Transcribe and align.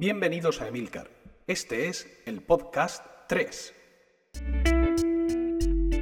Bienvenidos 0.00 0.60
a 0.60 0.68
Emilcar. 0.68 1.10
Este 1.48 1.88
es 1.88 2.06
el 2.24 2.40
podcast 2.40 3.04
3. 3.28 3.74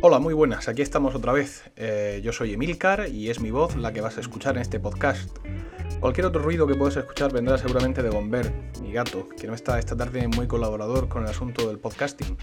Hola, 0.03 0.19
muy 0.19 0.35
buenas, 0.35 0.69
aquí 0.69 0.83
estamos 0.83 1.15
otra 1.15 1.33
vez. 1.33 1.65
Eh, 1.77 2.21
yo 2.23 2.35
soy 2.35 2.53
Emilcar 2.53 3.09
y 3.09 3.31
es 3.31 3.41
mi 3.41 3.51
voz 3.51 3.75
la 3.75 3.95
que 3.95 4.03
vas 4.03 4.19
a 4.19 4.21
escuchar 4.21 4.57
en 4.57 4.61
este 4.61 4.81
podcast. 4.81 5.35
Cualquier 5.99 6.27
otro 6.27 6.43
ruido 6.43 6.67
que 6.67 6.75
puedas 6.75 6.99
escuchar 6.99 7.33
vendrá 7.33 7.57
seguramente 7.57 8.03
de 8.03 8.11
Bomber, 8.11 8.53
mi 8.83 8.93
gato, 8.93 9.31
que 9.31 9.47
no 9.47 9.55
está 9.55 9.79
esta 9.79 9.97
tarde 9.97 10.29
muy 10.29 10.47
colaborador 10.47 11.09
con 11.09 11.23
el 11.23 11.31
asunto 11.31 11.67
del 11.67 11.79
podcasting. 11.79 12.37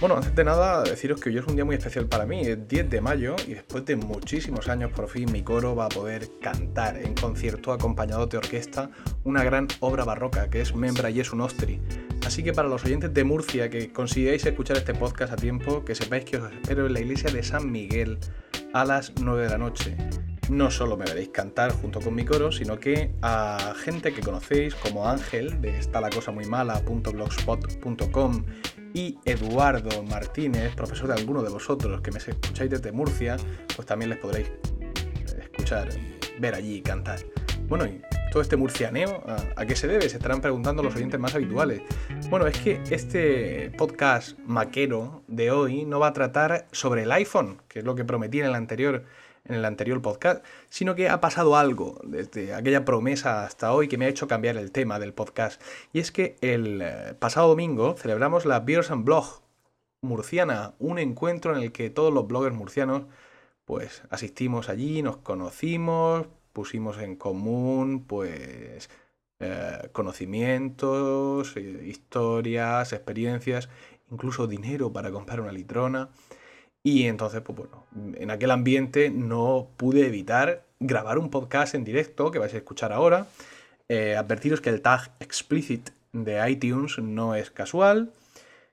Bueno, 0.00 0.16
antes 0.16 0.34
de 0.34 0.44
nada, 0.44 0.82
deciros 0.82 1.20
que 1.20 1.28
hoy 1.28 1.36
es 1.36 1.46
un 1.46 1.56
día 1.56 1.64
muy 1.66 1.76
especial 1.76 2.06
para 2.06 2.24
mí, 2.24 2.40
es 2.40 2.66
10 2.66 2.88
de 2.88 3.02
mayo 3.02 3.36
y 3.46 3.52
después 3.52 3.84
de 3.84 3.96
muchísimos 3.96 4.66
años 4.68 4.90
por 4.92 5.10
fin 5.10 5.30
mi 5.30 5.42
coro 5.42 5.76
va 5.76 5.84
a 5.84 5.88
poder 5.90 6.30
cantar 6.40 6.96
en 6.96 7.14
concierto 7.14 7.70
acompañado 7.70 8.26
de 8.26 8.38
orquesta 8.38 8.90
una 9.24 9.44
gran 9.44 9.68
obra 9.80 10.04
barroca 10.04 10.48
que 10.48 10.62
es 10.62 10.74
Membra 10.74 11.12
Jesu 11.12 11.36
Nostri. 11.36 11.82
Así 12.24 12.42
que 12.42 12.54
para 12.54 12.66
los 12.66 12.82
oyentes 12.82 13.12
de 13.12 13.24
Murcia 13.24 13.68
que 13.68 13.92
consigáis 13.92 14.46
escuchar 14.46 14.78
este 14.78 14.94
podcast 14.94 15.34
a 15.34 15.36
tiempo, 15.36 15.84
que 15.84 15.94
sepáis 15.94 16.24
que 16.24 16.38
os 16.38 16.50
espero 16.50 16.86
en 16.86 16.94
la 16.94 17.00
iglesia 17.00 17.30
de 17.30 17.42
San 17.42 17.70
Miguel 17.70 18.16
a 18.72 18.86
las 18.86 19.12
9 19.20 19.42
de 19.42 19.50
la 19.50 19.58
noche 19.58 19.98
no 20.48 20.70
solo 20.70 20.96
me 20.96 21.04
veréis 21.04 21.28
cantar 21.28 21.72
junto 21.72 22.00
con 22.00 22.14
mi 22.14 22.24
coro, 22.24 22.50
sino 22.50 22.80
que 22.80 23.12
a 23.22 23.74
gente 23.76 24.12
que 24.12 24.22
conocéis 24.22 24.74
como 24.74 25.06
Ángel 25.08 25.60
de 25.60 25.78
está 25.78 26.00
la 26.00 26.10
cosa 26.10 26.32
muy 26.32 26.46
mala.blogspot.com 26.46 28.44
y 28.94 29.18
Eduardo 29.24 30.02
Martínez, 30.02 30.74
profesor 30.74 31.08
de 31.08 31.14
alguno 31.14 31.42
de 31.42 31.50
vosotros 31.50 32.00
que 32.00 32.10
me 32.10 32.18
escucháis 32.18 32.70
desde 32.70 32.92
Murcia, 32.92 33.36
pues 33.74 33.86
también 33.86 34.10
les 34.10 34.18
podréis 34.18 34.50
escuchar, 35.38 35.88
ver 36.38 36.54
allí 36.54 36.82
cantar. 36.82 37.20
Bueno, 37.68 37.86
y 37.86 38.02
todo 38.30 38.42
este 38.42 38.56
murcianeo, 38.56 39.22
¿a, 39.56 39.66
qué 39.66 39.76
se 39.76 39.88
debe? 39.88 40.08
Se 40.08 40.16
estarán 40.16 40.40
preguntando 40.40 40.82
los 40.82 40.94
oyentes 40.94 41.18
más 41.18 41.34
habituales. 41.34 41.82
Bueno, 42.28 42.46
es 42.46 42.58
que 42.58 42.80
este 42.90 43.70
podcast 43.76 44.38
maquero 44.40 45.22
de 45.26 45.50
hoy 45.50 45.84
no 45.84 45.98
va 45.98 46.08
a 46.08 46.12
tratar 46.12 46.66
sobre 46.72 47.02
el 47.02 47.12
iPhone, 47.12 47.60
que 47.68 47.80
es 47.80 47.84
lo 47.84 47.94
que 47.94 48.04
prometí 48.04 48.40
en 48.40 48.46
el 48.46 48.54
anterior 48.54 49.04
en 49.44 49.54
el 49.54 49.64
anterior 49.64 50.00
podcast, 50.02 50.44
sino 50.68 50.94
que 50.94 51.08
ha 51.08 51.20
pasado 51.20 51.56
algo 51.56 52.00
desde 52.04 52.54
aquella 52.54 52.84
promesa 52.84 53.44
hasta 53.44 53.72
hoy 53.72 53.88
que 53.88 53.98
me 53.98 54.06
ha 54.06 54.08
hecho 54.08 54.28
cambiar 54.28 54.56
el 54.56 54.72
tema 54.72 54.98
del 54.98 55.14
podcast. 55.14 55.60
Y 55.92 56.00
es 56.00 56.12
que 56.12 56.36
el 56.40 56.82
eh, 56.82 57.14
pasado 57.18 57.48
domingo 57.48 57.96
celebramos 57.96 58.46
la 58.46 58.60
Beers 58.60 58.90
and 58.90 59.04
Blog 59.04 59.42
murciana, 60.02 60.74
un 60.78 60.98
encuentro 60.98 61.56
en 61.56 61.62
el 61.62 61.72
que 61.72 61.90
todos 61.90 62.12
los 62.12 62.26
bloggers 62.26 62.56
murcianos 62.56 63.04
pues 63.64 64.02
asistimos 64.10 64.68
allí, 64.68 65.02
nos 65.02 65.18
conocimos, 65.18 66.26
pusimos 66.52 66.98
en 66.98 67.16
común 67.16 68.04
pues 68.06 68.90
eh, 69.38 69.88
conocimientos, 69.92 71.56
eh, 71.56 71.84
historias, 71.86 72.92
experiencias, 72.92 73.68
incluso 74.10 74.46
dinero 74.46 74.92
para 74.92 75.10
comprar 75.10 75.40
una 75.40 75.52
litrona. 75.52 76.10
Y 76.82 77.04
entonces, 77.04 77.42
pues 77.42 77.58
bueno, 77.58 77.86
en 78.16 78.30
aquel 78.30 78.50
ambiente 78.50 79.10
no 79.10 79.68
pude 79.76 80.06
evitar 80.06 80.64
grabar 80.78 81.18
un 81.18 81.28
podcast 81.28 81.74
en 81.74 81.84
directo 81.84 82.30
que 82.30 82.38
vais 82.38 82.54
a 82.54 82.56
escuchar 82.56 82.92
ahora. 82.92 83.26
Eh, 83.88 84.16
advertiros 84.16 84.62
que 84.62 84.70
el 84.70 84.80
tag 84.80 85.12
explicit 85.20 85.90
de 86.12 86.50
iTunes 86.50 86.98
no 86.98 87.34
es 87.34 87.50
casual, 87.50 88.12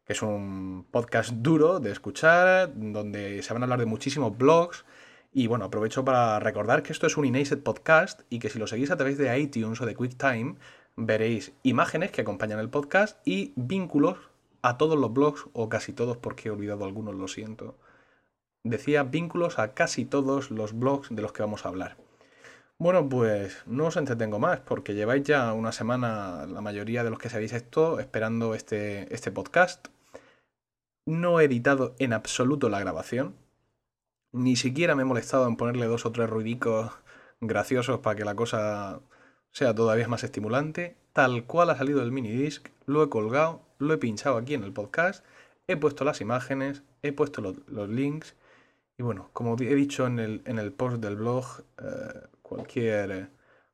que 0.06 0.14
es 0.14 0.22
un 0.22 0.86
podcast 0.90 1.32
duro 1.32 1.82
de 1.82 1.92
escuchar, 1.92 2.72
donde 2.76 3.44
se 3.44 3.54
van 3.54 3.64
a 3.64 3.66
hablar 3.66 3.80
de 3.80 3.86
muchísimos 3.86 4.38
blogs. 4.38 4.86
Y 5.34 5.48
bueno, 5.48 5.66
aprovecho 5.66 6.06
para 6.06 6.40
recordar 6.40 6.84
que 6.84 6.94
esto 6.94 7.08
es 7.08 7.18
un 7.18 7.26
Inaced 7.26 7.60
podcast 7.60 8.22
y 8.30 8.40
que 8.40 8.50
si 8.50 8.58
lo 8.58 8.68
seguís 8.68 8.90
a 8.90 8.96
través 8.96 9.18
de 9.18 9.38
iTunes 9.38 9.82
o 9.82 9.86
de 9.86 9.96
QuickTime, 9.96 10.56
veréis 10.96 11.52
imágenes 11.64 12.12
que 12.12 12.22
acompañan 12.22 12.60
el 12.60 12.70
podcast 12.70 13.20
y 13.28 13.52
vínculos 13.58 14.18
a 14.62 14.78
todos 14.78 14.98
los 14.98 15.14
blogs, 15.14 15.46
o 15.52 15.68
casi 15.68 15.92
todos 15.92 16.16
porque 16.18 16.48
he 16.48 16.52
olvidado 16.52 16.86
algunos, 16.86 17.14
lo 17.14 17.28
siento 17.28 17.76
decía 18.70 19.04
vínculos 19.04 19.60
a 19.60 19.74
casi 19.74 20.06
todos 20.06 20.52
los 20.52 20.78
blogs 20.78 21.10
de 21.10 21.22
los 21.22 21.32
que 21.32 21.44
vamos 21.44 21.66
a 21.66 21.70
hablar. 21.70 21.98
Bueno, 22.80 23.10
pues 23.10 23.64
no 23.66 23.88
os 23.88 23.98
entretengo 23.98 24.38
más 24.38 24.60
porque 24.60 24.94
lleváis 24.94 25.24
ya 25.24 25.52
una 25.54 25.72
semana, 25.72 26.46
la 26.46 26.62
mayoría 26.62 27.04
de 27.04 27.10
los 27.10 27.18
que 27.18 27.30
sabéis 27.30 27.54
esto, 27.54 28.00
esperando 28.00 28.54
este, 28.54 29.12
este 29.14 29.32
podcast. 29.32 29.88
No 31.08 31.40
he 31.40 31.46
editado 31.46 31.96
en 31.98 32.14
absoluto 32.14 32.70
la 32.70 32.80
grabación. 32.80 33.36
Ni 34.32 34.56
siquiera 34.56 34.94
me 34.94 35.02
he 35.02 35.06
molestado 35.06 35.48
en 35.48 35.56
ponerle 35.58 35.88
dos 35.88 36.06
o 36.06 36.12
tres 36.12 36.30
ruidicos 36.30 36.92
graciosos 37.42 38.00
para 38.00 38.16
que 38.16 38.26
la 38.26 38.36
cosa 38.36 39.02
sea 39.52 39.74
todavía 39.74 40.08
más 40.08 40.24
estimulante. 40.24 40.98
Tal 41.14 41.46
cual 41.46 41.72
ha 41.72 41.78
salido 41.78 42.04
el 42.04 42.12
mini 42.12 42.30
disc, 42.30 42.68
lo 42.86 43.02
he 43.04 43.10
colgado, 43.10 43.62
lo 43.80 43.94
he 43.94 43.98
pinchado 43.98 44.38
aquí 44.38 44.54
en 44.54 44.64
el 44.64 44.74
podcast, 44.74 45.26
he 45.68 45.78
puesto 45.78 46.06
las 46.06 46.22
imágenes, 46.22 46.84
he 47.02 47.12
puesto 47.12 47.42
los 47.42 47.90
links 47.90 48.36
y 48.98 49.04
bueno, 49.04 49.30
como 49.34 49.56
he 49.60 49.76
dicho 49.76 50.08
en 50.08 50.20
el, 50.20 50.42
en 50.46 50.58
el 50.58 50.74
post 50.74 50.98
del 50.98 51.18
blog, 51.18 51.46
eh, 51.80 52.28
cualquier, 52.42 53.30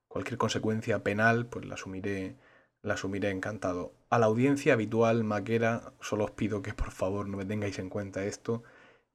cualquier 0.07 0.37
consecuencia 0.37 1.03
penal, 1.03 1.45
pues 1.45 1.65
la 1.65 1.75
asumiré, 1.75 2.35
la 2.81 2.95
asumiré 2.95 3.29
encantado. 3.29 3.93
A 4.09 4.19
la 4.19 4.25
audiencia 4.25 4.73
habitual 4.73 5.23
maquera, 5.23 5.93
solo 6.01 6.25
os 6.25 6.31
pido 6.31 6.61
que 6.61 6.73
por 6.73 6.91
favor 6.91 7.27
no 7.29 7.37
me 7.37 7.45
tengáis 7.45 7.79
en 7.79 7.89
cuenta 7.89 8.25
esto 8.25 8.63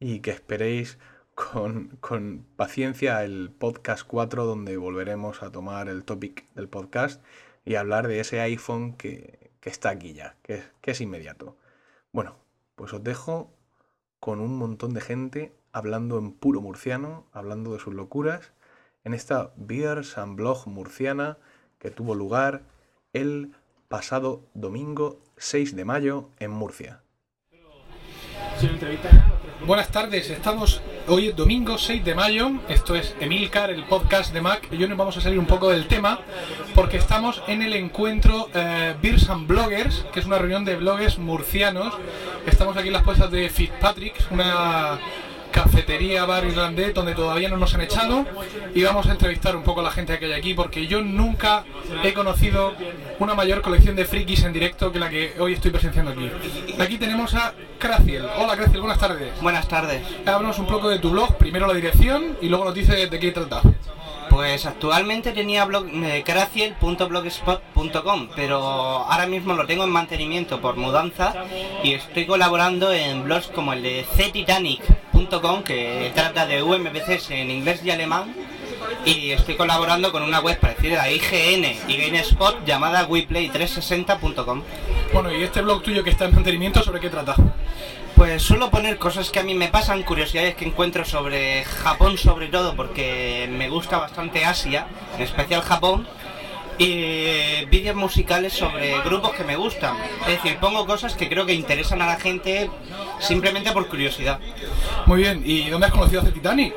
y 0.01 0.21
que 0.21 0.31
esperéis 0.31 0.99
con, 1.35 1.89
con 2.01 2.47
paciencia 2.57 3.23
el 3.23 3.51
podcast 3.51 4.07
4 4.07 4.47
donde 4.47 4.77
volveremos 4.79 5.43
a 5.43 5.53
tomar 5.53 5.89
el 5.89 6.05
topic 6.05 6.51
del 6.55 6.69
podcast 6.69 7.23
y 7.67 7.75
hablar 7.75 8.09
de 8.09 8.21
ese 8.21 8.41
iPhone 8.41 8.95
que, 8.97 9.51
que 9.61 9.71
está 9.71 9.91
aquí 9.91 10.15
ya, 10.15 10.37
que, 10.43 10.63
que 10.81 10.93
es 10.93 11.01
inmediato. 11.03 11.57
Bueno, 12.13 12.37
pues 12.77 12.93
os 12.95 13.05
dejo 13.05 13.53
con 14.21 14.41
un 14.41 14.57
montón 14.57 14.95
de 14.95 15.01
gente 15.01 15.53
hablando 15.79 16.19
en 16.19 16.33
puro 16.33 16.61
murciano, 16.61 17.25
hablando 17.33 17.73
de 17.73 17.79
sus 17.79 17.95
locuras, 17.95 18.51
en 19.05 19.15
esta 19.15 19.53
Beers 19.55 20.19
and 20.19 20.37
Blog 20.37 20.67
murciana 20.67 21.39
que 21.79 21.93
tuvo 21.93 22.17
lugar 22.17 22.63
el 23.13 23.53
pasado 23.87 24.43
domingo 24.55 25.21
6 25.37 25.77
de 25.77 25.85
mayo 25.85 26.31
en 26.41 26.51
Murcia. 26.51 27.03
Buenas 29.65 29.89
tardes, 29.93 30.31
estamos 30.31 30.83
hoy 31.07 31.31
domingo 31.31 31.79
6 31.79 32.05
de 32.05 32.15
mayo, 32.17 32.51
esto 32.69 32.97
es 32.97 33.15
Emilcar, 33.21 33.71
el 33.71 33.85
podcast 33.85 34.33
de 34.33 34.41
Mac, 34.41 34.69
y 34.73 34.83
hoy 34.83 34.89
nos 34.89 34.99
vamos 34.99 35.17
a 35.17 35.21
salir 35.21 35.39
un 35.39 35.47
poco 35.47 35.69
del 35.69 35.87
tema 35.87 36.21
porque 36.75 36.97
estamos 36.97 37.41
en 37.47 37.63
el 37.63 37.75
encuentro 37.75 38.49
eh, 38.53 38.97
Beers 39.01 39.31
and 39.31 39.47
Bloggers, 39.47 40.05
que 40.13 40.19
es 40.19 40.27
una 40.27 40.39
reunión 40.39 40.65
de 40.65 40.75
bloggers 40.75 41.19
murcianos, 41.19 41.95
estamos 42.47 42.77
aquí 42.77 42.89
en 42.89 42.95
las 42.95 43.05
puestas 43.05 43.31
de 43.31 43.49
Fitzpatrick, 43.49 44.15
una 44.33 44.99
cafetería, 45.51 46.25
bar 46.25 46.45
irlandés, 46.45 46.95
donde 46.95 47.15
todavía 47.15 47.49
no 47.49 47.57
nos 47.57 47.75
han 47.75 47.81
echado 47.81 48.27
y 48.75 48.83
vamos 48.83 49.07
a 49.07 49.13
entrevistar 49.13 49.57
un 49.57 49.63
poco 49.63 49.81
a 49.81 49.85
la 49.85 49.91
gente 49.91 50.19
que 50.19 50.27
hay 50.27 50.33
aquí 50.33 50.55
porque 50.55 50.87
yo 50.87 51.03
nunca 51.03 51.65
he 52.03 52.13
conocido 52.13 52.75
una 53.19 53.35
mayor 53.35 53.63
colección 53.63 53.97
de 53.97 54.05
frikis 54.05 54.45
en 54.45 54.53
directo 54.53 54.93
que 54.93 54.99
la 54.99 55.11
que 55.11 55.35
hoy 55.39 55.55
estoy 55.55 55.71
presenciando 55.71 56.13
aquí. 56.13 56.31
Aquí 56.79 56.99
tenemos 56.99 57.35
a 57.35 57.55
Craciel. 57.79 58.27
Hola 58.39 58.57
Craciel, 58.57 58.81
buenas 58.81 58.99
tardes. 58.99 59.41
Buenas 59.41 59.69
tardes. 59.69 60.03
Háblanos 60.27 60.59
un 60.59 60.67
poco 60.67 60.89
de 60.89 60.99
tu 60.99 61.11
blog, 61.11 61.37
primero 61.37 61.67
la 61.67 61.75
dirección 61.75 62.37
y 62.41 62.49
luego 62.49 62.65
nos 62.65 62.75
dices 62.75 63.11
de 63.11 63.19
qué 63.19 63.33
trata. 63.33 63.63
Pues 64.31 64.67
actualmente 64.67 65.33
tenía 65.33 65.65
blog 65.65 65.87
eh, 65.89 66.23
craciel.blogspot.com, 66.25 68.29
pero 68.37 68.59
ahora 68.59 69.27
mismo 69.27 69.55
lo 69.55 69.67
tengo 69.67 69.85
en 69.85 69.91
mantenimiento 69.91 70.61
por 70.61 70.77
mudanza 70.77 71.33
y 71.83 71.95
estoy 71.95 72.27
colaborando 72.27 72.93
en 72.93 73.25
blogs 73.25 73.49
como 73.49 73.73
el 73.73 73.83
de 73.83 74.05
que 75.65 76.13
trata 76.15 76.47
de 76.47 76.63
UMPCs 76.63 77.31
en 77.33 77.51
inglés 77.51 77.81
y 77.85 77.91
alemán 77.91 78.35
y 79.05 79.33
estoy 79.33 79.57
colaborando 79.57 80.13
con 80.13 80.23
una 80.23 80.41
web 80.41 80.59
parecida 80.61 81.03
a 81.03 81.11
IGN 81.11 81.65
y 81.89 81.97
GameSpot 81.97 82.65
llamada 82.65 83.07
WePlay360.com. 83.09 84.63
Bueno, 85.13 85.33
y 85.33 85.43
este 85.43 85.61
blog 85.61 85.83
tuyo 85.83 86.05
que 86.05 86.11
está 86.11 86.27
en 86.27 86.35
mantenimiento, 86.35 86.83
¿sobre 86.83 87.01
qué 87.01 87.11
trata? 87.11 87.35
Pues 88.15 88.43
suelo 88.43 88.71
poner 88.71 88.99
cosas 88.99 89.31
que 89.31 89.41
a 89.41 89.43
mí 89.43 89.55
me 89.55 89.69
pasan, 89.69 90.03
curiosidades 90.03 90.55
que 90.55 90.65
encuentro 90.65 91.05
sobre 91.05 91.65
Japón 91.65 92.17
sobre 92.17 92.47
todo, 92.47 92.77
porque 92.77 93.49
me 93.51 93.69
gusta 93.69 93.99
bastante 93.99 94.45
Asia, 94.45 94.87
en 95.17 95.23
especial 95.23 95.63
Japón, 95.63 96.07
y 96.79 97.65
vídeos 97.67 97.97
musicales 97.97 98.53
sobre 98.53 99.01
grupos 99.03 99.33
que 99.33 99.45
me 99.45 99.57
gustan. 99.57 99.97
Es 100.23 100.43
decir, 100.43 100.59
pongo 100.59 100.87
cosas 100.87 101.15
que 101.15 101.29
creo 101.29 101.45
que 101.45 101.55
interesan 101.55 102.01
a 102.03 102.07
la 102.07 102.17
gente 102.17 102.71
simplemente 103.19 103.73
por 103.73 103.89
curiosidad. 103.89 104.39
Muy 105.07 105.23
bien, 105.23 105.43
¿y 105.45 105.69
dónde 105.69 105.87
has 105.87 105.93
conocido 105.93 106.23
a 106.23 106.25
Titanic? 106.25 106.75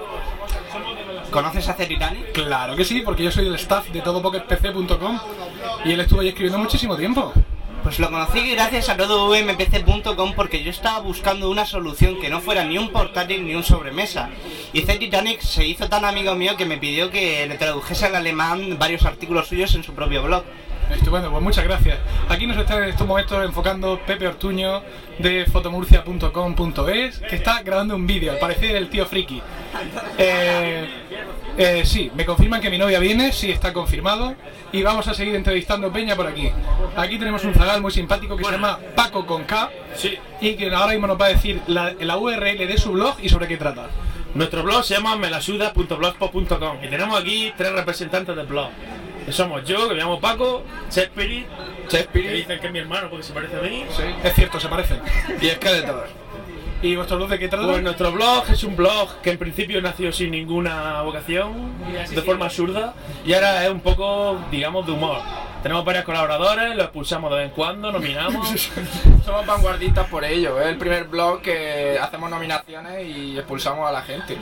¿Conoces 1.29 1.69
a 1.69 1.75
Titanic? 1.75 2.31
Claro 2.33 2.75
que 2.75 2.83
sí, 2.83 3.01
porque 3.01 3.23
yo 3.23 3.31
soy 3.31 3.47
el 3.47 3.55
staff 3.55 3.87
de 3.89 4.01
todopocketpc.com 4.01 5.19
y 5.85 5.91
él 5.93 5.99
estuvo 5.99 6.21
ahí 6.21 6.29
escribiendo 6.29 6.57
muchísimo 6.57 6.97
tiempo. 6.97 7.31
Pues 7.83 7.97
lo 7.97 8.11
conocí 8.11 8.51
gracias 8.51 8.89
a 8.89 8.97
todo 8.97 9.31
UMPC.com 9.31 10.33
porque 10.35 10.63
yo 10.63 10.69
estaba 10.69 10.99
buscando 10.99 11.49
una 11.49 11.65
solución 11.65 12.19
que 12.21 12.29
no 12.29 12.39
fuera 12.39 12.63
ni 12.63 12.77
un 12.77 12.91
portátil 12.91 13.43
ni 13.43 13.55
un 13.55 13.63
sobremesa. 13.63 14.29
Y 14.71 14.81
Z 14.81 14.99
Titanic 14.99 15.41
se 15.41 15.65
hizo 15.65 15.89
tan 15.89 16.05
amigo 16.05 16.35
mío 16.35 16.55
que 16.57 16.65
me 16.65 16.77
pidió 16.77 17.09
que 17.09 17.47
le 17.47 17.57
tradujese 17.57 18.05
al 18.05 18.15
alemán 18.15 18.77
varios 18.77 19.03
artículos 19.05 19.47
suyos 19.47 19.73
en 19.73 19.83
su 19.83 19.95
propio 19.95 20.21
blog. 20.21 20.43
Estupendo, 20.93 21.31
pues 21.31 21.41
muchas 21.43 21.63
gracias. 21.63 21.97
Aquí 22.29 22.45
nos 22.47 22.57
está 22.57 22.77
en 22.77 22.83
estos 22.89 23.07
momentos 23.07 23.43
enfocando 23.43 23.99
Pepe 24.05 24.27
Ortuño 24.27 24.81
de 25.19 25.45
fotomurcia.com.es, 25.45 27.19
que 27.19 27.35
está 27.35 27.61
grabando 27.63 27.95
un 27.95 28.05
vídeo, 28.05 28.31
al 28.31 28.39
parecer 28.39 28.75
el 28.75 28.89
tío 28.89 29.05
friki. 29.05 29.41
Eh, 30.17 30.87
eh, 31.57 31.81
sí, 31.85 32.11
me 32.15 32.25
confirman 32.25 32.61
que 32.61 32.69
mi 32.69 32.77
novia 32.77 32.99
viene, 32.99 33.31
sí 33.31 33.51
está 33.51 33.73
confirmado, 33.73 34.35
y 34.71 34.83
vamos 34.83 35.07
a 35.07 35.13
seguir 35.13 35.35
entrevistando 35.35 35.91
Peña 35.91 36.15
por 36.15 36.27
aquí. 36.27 36.49
Aquí 36.95 37.17
tenemos 37.17 37.43
un 37.45 37.53
zagal 37.53 37.81
muy 37.81 37.91
simpático 37.91 38.35
que 38.37 38.43
se 38.43 38.51
llama 38.51 38.79
Paco 38.95 39.25
con 39.25 39.43
K, 39.43 39.69
Sí. 39.95 40.17
y 40.39 40.55
que 40.55 40.73
ahora 40.73 40.91
mismo 40.91 41.07
nos 41.07 41.19
va 41.19 41.25
a 41.25 41.29
decir 41.29 41.61
la, 41.67 41.93
la 41.99 42.17
URL 42.17 42.57
de 42.67 42.77
su 42.77 42.91
blog 42.91 43.15
y 43.21 43.29
sobre 43.29 43.47
qué 43.47 43.57
trata. 43.57 43.87
Nuestro 44.33 44.63
blog 44.63 44.83
se 44.85 44.93
llama 44.93 45.17
melasuda.blogspot.com 45.17 46.77
y 46.83 46.87
tenemos 46.87 47.19
aquí 47.19 47.51
tres 47.57 47.73
representantes 47.73 48.33
del 48.35 48.45
blog. 48.47 48.69
Somos 49.29 49.63
yo, 49.65 49.87
que 49.87 49.93
me 49.95 50.01
llamo 50.01 50.19
Paco, 50.19 50.63
Chespiri, 50.89 51.45
que 51.89 52.31
dicen 52.31 52.59
que 52.59 52.67
es 52.67 52.73
mi 52.73 52.79
hermano 52.79 53.09
porque 53.09 53.23
se 53.23 53.33
parece 53.33 53.55
a 53.57 53.61
mí, 53.61 53.85
Es 54.23 54.33
cierto, 54.33 54.59
se 54.59 54.67
parecen. 54.67 54.99
y 55.41 55.47
Skeletor. 55.47 56.07
¿Y 56.81 56.95
vuestro 56.95 57.17
blog 57.17 57.29
de 57.29 57.37
qué 57.39 57.47
trata? 57.47 57.67
Pues 57.67 57.83
nuestro 57.83 58.11
blog 58.11 58.49
es 58.49 58.63
un 58.63 58.75
blog 58.75 59.21
que 59.21 59.31
en 59.31 59.37
principio 59.37 59.79
nació 59.81 60.11
sin 60.11 60.31
ninguna 60.31 61.03
vocación, 61.03 61.73
de 62.09 62.21
forma 62.23 62.45
absurda, 62.45 62.95
y 63.23 63.33
ahora 63.33 63.65
es 63.65 63.71
un 63.71 63.81
poco, 63.81 64.39
digamos, 64.49 64.87
de 64.87 64.93
humor. 64.93 65.19
Tenemos 65.61 65.85
varios 65.85 66.05
colaboradores, 66.05 66.75
los 66.75 66.85
expulsamos 66.85 67.29
de 67.29 67.37
vez 67.37 67.45
en 67.49 67.51
cuando, 67.53 67.91
nominamos. 67.91 68.49
Somos 69.25 69.45
vanguardistas 69.45 70.07
por 70.07 70.25
ello, 70.25 70.59
es 70.59 70.67
el 70.67 70.77
primer 70.77 71.03
blog 71.03 71.41
que 71.43 71.99
hacemos 72.01 72.31
nominaciones 72.31 73.07
y 73.07 73.37
expulsamos 73.37 73.87
a 73.87 73.91
la 73.91 74.01
gente. 74.01 74.35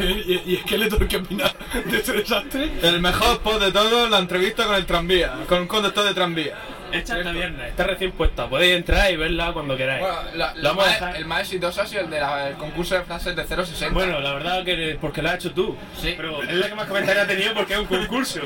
¿Y, 0.00 0.54
y 0.54 0.56
Skeletor 0.58 1.08
qué 1.08 1.16
opina 1.16 1.52
de 1.86 1.96
este 1.96 2.12
desastre? 2.12 2.70
El 2.82 3.00
mejor 3.00 3.40
post 3.40 3.62
de 3.62 3.72
todos, 3.72 4.08
la 4.08 4.18
entrevista 4.18 4.64
con 4.64 4.76
el 4.76 4.86
tranvía, 4.86 5.40
con 5.48 5.62
un 5.62 5.66
conductor 5.66 6.04
de 6.04 6.14
tranvía. 6.14 6.56
Hecha 6.92 7.14
hasta 7.16 7.32
viernes, 7.32 7.68
está 7.70 7.84
recién 7.84 8.12
puesta, 8.12 8.48
podéis 8.48 8.76
entrar 8.76 9.10
y 9.10 9.16
verla 9.16 9.52
cuando 9.52 9.76
queráis. 9.76 10.00
Bueno, 10.02 10.16
la- 10.34 10.54
Lo 10.54 10.62
la 10.62 10.68
vamos 10.70 10.84
a 10.84 10.88
más- 10.88 11.00
dejar- 11.00 11.16
el 11.16 11.24
más 11.26 11.40
exitoso 11.40 11.82
ha 11.82 11.86
sido 11.86 12.02
el 12.02 12.10
del 12.10 12.54
concurso 12.58 12.94
de 12.94 13.02
frases 13.02 13.36
de 13.36 13.44
060. 13.46 13.94
Bueno, 13.94 14.20
la 14.20 14.34
verdad 14.34 14.64
que 14.64 14.98
porque 15.00 15.22
lo 15.22 15.28
has 15.28 15.36
hecho 15.36 15.52
tú. 15.52 15.76
Sí. 16.00 16.14
Pero 16.16 16.42
es 16.42 16.52
la 16.54 16.68
que 16.68 16.74
más 16.74 16.86
comentarios 16.86 17.24
ha 17.24 17.28
tenido 17.28 17.54
porque 17.54 17.74
es 17.74 17.78
un 17.80 17.86
concurso. 17.86 18.40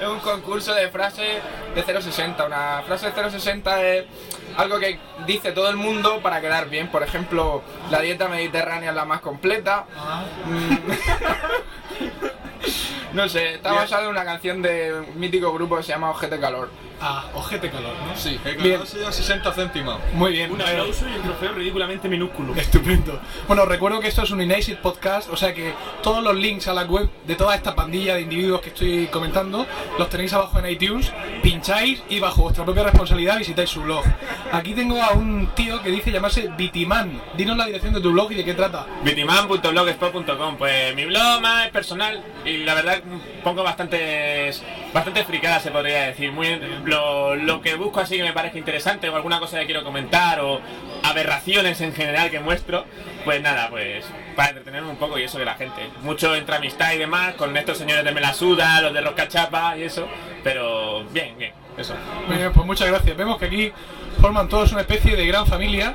Es 0.00 0.08
un 0.08 0.20
concurso 0.20 0.74
de 0.74 0.88
frases 0.88 1.38
de 1.74 1.82
060. 1.82 2.46
Una 2.46 2.82
frase 2.86 3.06
de 3.06 3.12
060 3.30 3.82
es 3.84 4.04
algo 4.56 4.78
que 4.78 4.98
dice 5.26 5.52
todo 5.52 5.70
el 5.70 5.76
mundo 5.76 6.20
para 6.22 6.40
quedar 6.40 6.68
bien. 6.68 6.88
Por 6.88 7.02
ejemplo, 7.02 7.62
la 7.90 8.00
dieta 8.00 8.28
mediterránea 8.28 8.90
es 8.90 8.96
la 8.96 9.04
más 9.04 9.20
completa. 9.20 9.84
Mm. 10.46 10.90
no 13.12 13.28
sé, 13.28 13.54
está 13.54 13.72
basado 13.72 14.04
en 14.04 14.10
una 14.10 14.24
canción 14.24 14.62
de 14.62 14.92
un 14.94 15.18
mítico 15.18 15.52
grupo 15.52 15.76
que 15.76 15.82
se 15.82 15.92
llama 15.92 16.10
Ojete 16.10 16.38
Calor. 16.38 16.70
Ah, 17.02 17.24
ojete 17.34 17.70
calor, 17.70 17.94
¿no? 18.06 18.14
Sí. 18.14 18.38
El 18.44 18.56
Bien. 18.56 18.72
calor 18.72 18.86
sería 18.86 19.10
60 19.10 19.52
céntimos. 19.54 19.98
Muy 20.12 20.32
bien. 20.32 20.52
Un 20.52 20.60
aplauso 20.60 21.08
y 21.08 21.16
un 21.16 21.22
trofeo 21.22 21.52
ridículamente 21.52 22.10
minúsculo. 22.10 22.54
Estupendo. 22.54 23.18
Bueno, 23.48 23.64
recuerdo 23.64 24.00
que 24.00 24.08
esto 24.08 24.22
es 24.22 24.30
un 24.30 24.40
United 24.42 24.80
Podcast, 24.80 25.30
o 25.30 25.36
sea 25.36 25.54
que 25.54 25.72
todos 26.02 26.22
los 26.22 26.36
links 26.36 26.68
a 26.68 26.74
la 26.74 26.82
web 26.82 27.08
de 27.26 27.36
toda 27.36 27.54
esta 27.54 27.74
pandilla 27.74 28.16
de 28.16 28.20
individuos 28.20 28.60
que 28.60 28.68
estoy 28.68 29.06
comentando 29.06 29.66
los 29.98 30.10
tenéis 30.10 30.34
abajo 30.34 30.58
en 30.58 30.68
iTunes, 30.68 31.10
pincháis 31.42 32.02
y 32.10 32.20
bajo 32.20 32.42
vuestra 32.42 32.66
propia 32.66 32.82
responsabilidad 32.82 33.38
visitáis 33.38 33.70
su 33.70 33.80
blog. 33.80 34.04
Aquí 34.52 34.74
tengo 34.74 35.02
a 35.02 35.12
un 35.12 35.48
tío 35.54 35.82
que 35.82 35.88
dice 35.88 36.12
llamarse 36.12 36.50
Bitiman. 36.54 37.18
Dinos 37.34 37.56
la 37.56 37.64
dirección 37.64 37.94
de 37.94 38.02
tu 38.02 38.12
blog 38.12 38.30
y 38.32 38.34
de 38.34 38.44
qué 38.44 38.52
trata. 38.52 38.84
Bitiman.blogspot.com 39.04 40.56
Pues 40.58 40.94
mi 40.94 41.06
blog 41.06 41.40
más 41.40 41.64
es 41.64 41.72
personal 41.72 42.22
y 42.44 42.58
la 42.58 42.74
verdad 42.74 42.99
pongo 43.42 43.62
bastantes 43.62 44.62
bastante 44.92 45.24
fricadas 45.24 45.62
se 45.62 45.70
podría 45.70 46.06
decir. 46.06 46.32
Muy 46.32 46.60
lo, 46.84 47.34
lo 47.36 47.60
que 47.60 47.74
busco 47.74 48.00
así 48.00 48.16
que 48.16 48.22
me 48.22 48.32
parezca 48.32 48.58
interesante 48.58 49.08
o 49.08 49.16
alguna 49.16 49.40
cosa 49.40 49.58
que 49.58 49.66
quiero 49.66 49.84
comentar 49.84 50.40
o 50.40 50.60
aberraciones 51.02 51.80
en 51.80 51.94
general 51.94 52.30
que 52.30 52.40
muestro, 52.40 52.84
pues 53.24 53.40
nada, 53.40 53.68
pues 53.70 54.04
para 54.36 54.50
entretenerme 54.50 54.90
un 54.90 54.96
poco 54.96 55.18
y 55.18 55.24
eso 55.24 55.38
de 55.38 55.44
la 55.44 55.54
gente. 55.54 55.82
Mucho 56.02 56.34
entre 56.34 56.56
amistad 56.56 56.92
y 56.92 56.98
demás 56.98 57.34
con 57.34 57.56
estos 57.56 57.78
señores 57.78 58.04
de 58.04 58.12
Melasuda, 58.12 58.80
los 58.80 58.92
de 58.92 59.00
Rosca 59.00 59.28
Chapa 59.28 59.76
y 59.76 59.82
eso, 59.84 60.08
pero 60.42 61.04
bien, 61.10 61.36
bien, 61.38 61.52
eso. 61.76 61.94
Bien, 62.28 62.52
pues 62.52 62.66
muchas 62.66 62.88
gracias. 62.88 63.16
Vemos 63.16 63.38
que 63.38 63.46
aquí 63.46 63.72
forman 64.20 64.48
todos 64.48 64.72
una 64.72 64.82
especie 64.82 65.16
de 65.16 65.26
gran 65.26 65.46
familia 65.46 65.94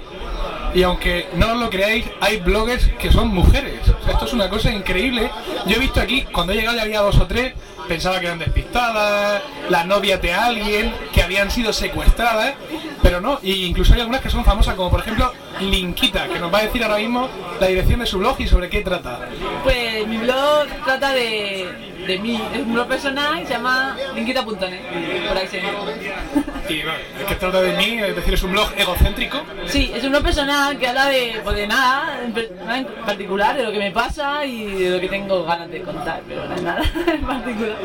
y 0.74 0.84
aunque 0.84 1.30
no 1.36 1.54
os 1.54 1.58
lo 1.58 1.70
creáis, 1.70 2.06
hay 2.20 2.38
bloggers 2.38 2.90
que 3.00 3.10
son 3.12 3.30
mujeres. 3.30 3.80
Esto 4.10 4.26
es 4.26 4.34
una 4.34 4.50
cosa 4.50 4.72
increíble. 4.72 5.32
Yo 5.66 5.78
he 5.78 5.80
visto 5.80 6.02
aquí, 6.02 6.24
cuando 6.34 6.52
he 6.52 6.58
llegado 6.58 6.76
ya 6.76 6.84
había 6.84 7.00
dos 7.00 7.18
o 7.18 7.28
tres, 7.28 7.54
pensaba 7.88 8.20
que 8.20 8.26
eran 8.26 8.40
despistadas, 8.40 9.42
la 9.70 9.86
novia 9.86 10.18
de 10.18 10.34
alguien, 10.34 10.94
que 11.14 11.22
habían 11.22 11.50
sido 11.50 11.72
secuestradas, 11.72 12.56
pero 13.02 13.22
no. 13.22 13.40
Y 13.42 13.66
incluso 13.66 13.94
hay 13.94 14.02
algunas 14.02 14.20
que 14.20 14.30
son 14.30 14.44
famosas, 14.44 14.76
como 14.76 14.92
por 14.92 15.00
ejemplo 15.00 15.32
Linkita, 15.62 16.28
que 16.28 16.40
nos 16.40 16.54
va 16.54 16.60
a 16.60 16.64
decir 16.64 16.84
ahora 16.84 16.98
mismo 16.98 17.30
la 17.62 17.68
dirección 17.68 18.02
de 18.02 18.06
su 18.06 18.18
blog 18.18 18.36
y 18.40 18.48
sobre 18.48 18.70
qué 18.70 18.82
trata. 18.82 19.30
Pues 19.64 20.06
mi 20.08 20.18
blog 20.18 20.68
trata 20.84 21.14
de, 21.14 21.95
de 22.06 22.20
mí, 22.20 22.42
es 22.54 22.62
un 22.62 22.74
blog 22.74 22.88
personal 22.88 23.42
y 23.42 23.46
se 23.46 23.54
llama 23.54 23.98
linkita.net, 24.16 25.28
por 25.28 25.38
ahí 25.38 25.48
se 25.48 25.62
llama. 25.62 25.80
Y 26.68 26.82
bueno, 26.82 26.98
es 27.20 27.26
que 27.26 27.36
trata 27.36 27.62
de 27.62 27.74
mí, 27.74 28.00
es 28.00 28.16
decir, 28.16 28.34
es 28.34 28.42
un 28.42 28.52
blog 28.52 28.72
egocéntrico. 28.76 29.40
Sí, 29.68 29.92
es 29.94 30.04
un 30.04 30.10
blog 30.10 30.24
personal 30.24 30.76
que 30.80 30.88
habla 30.88 31.06
de, 31.10 31.40
pues 31.44 31.56
de 31.56 31.68
nada, 31.68 32.22
nada 32.66 32.80
en 32.80 32.86
particular, 33.06 33.56
de 33.56 33.64
lo 33.64 33.72
que 33.72 33.78
me 33.78 33.92
pasa 33.92 34.44
y 34.44 34.66
de 34.66 34.90
lo 34.90 35.00
que 35.00 35.08
tengo 35.08 35.44
ganas 35.44 35.70
de 35.70 35.82
contar, 35.82 36.22
pero 36.28 36.44
no 36.48 36.56
es 36.56 36.62
nada 36.64 36.82
en 37.08 37.22
particular. 37.22 37.78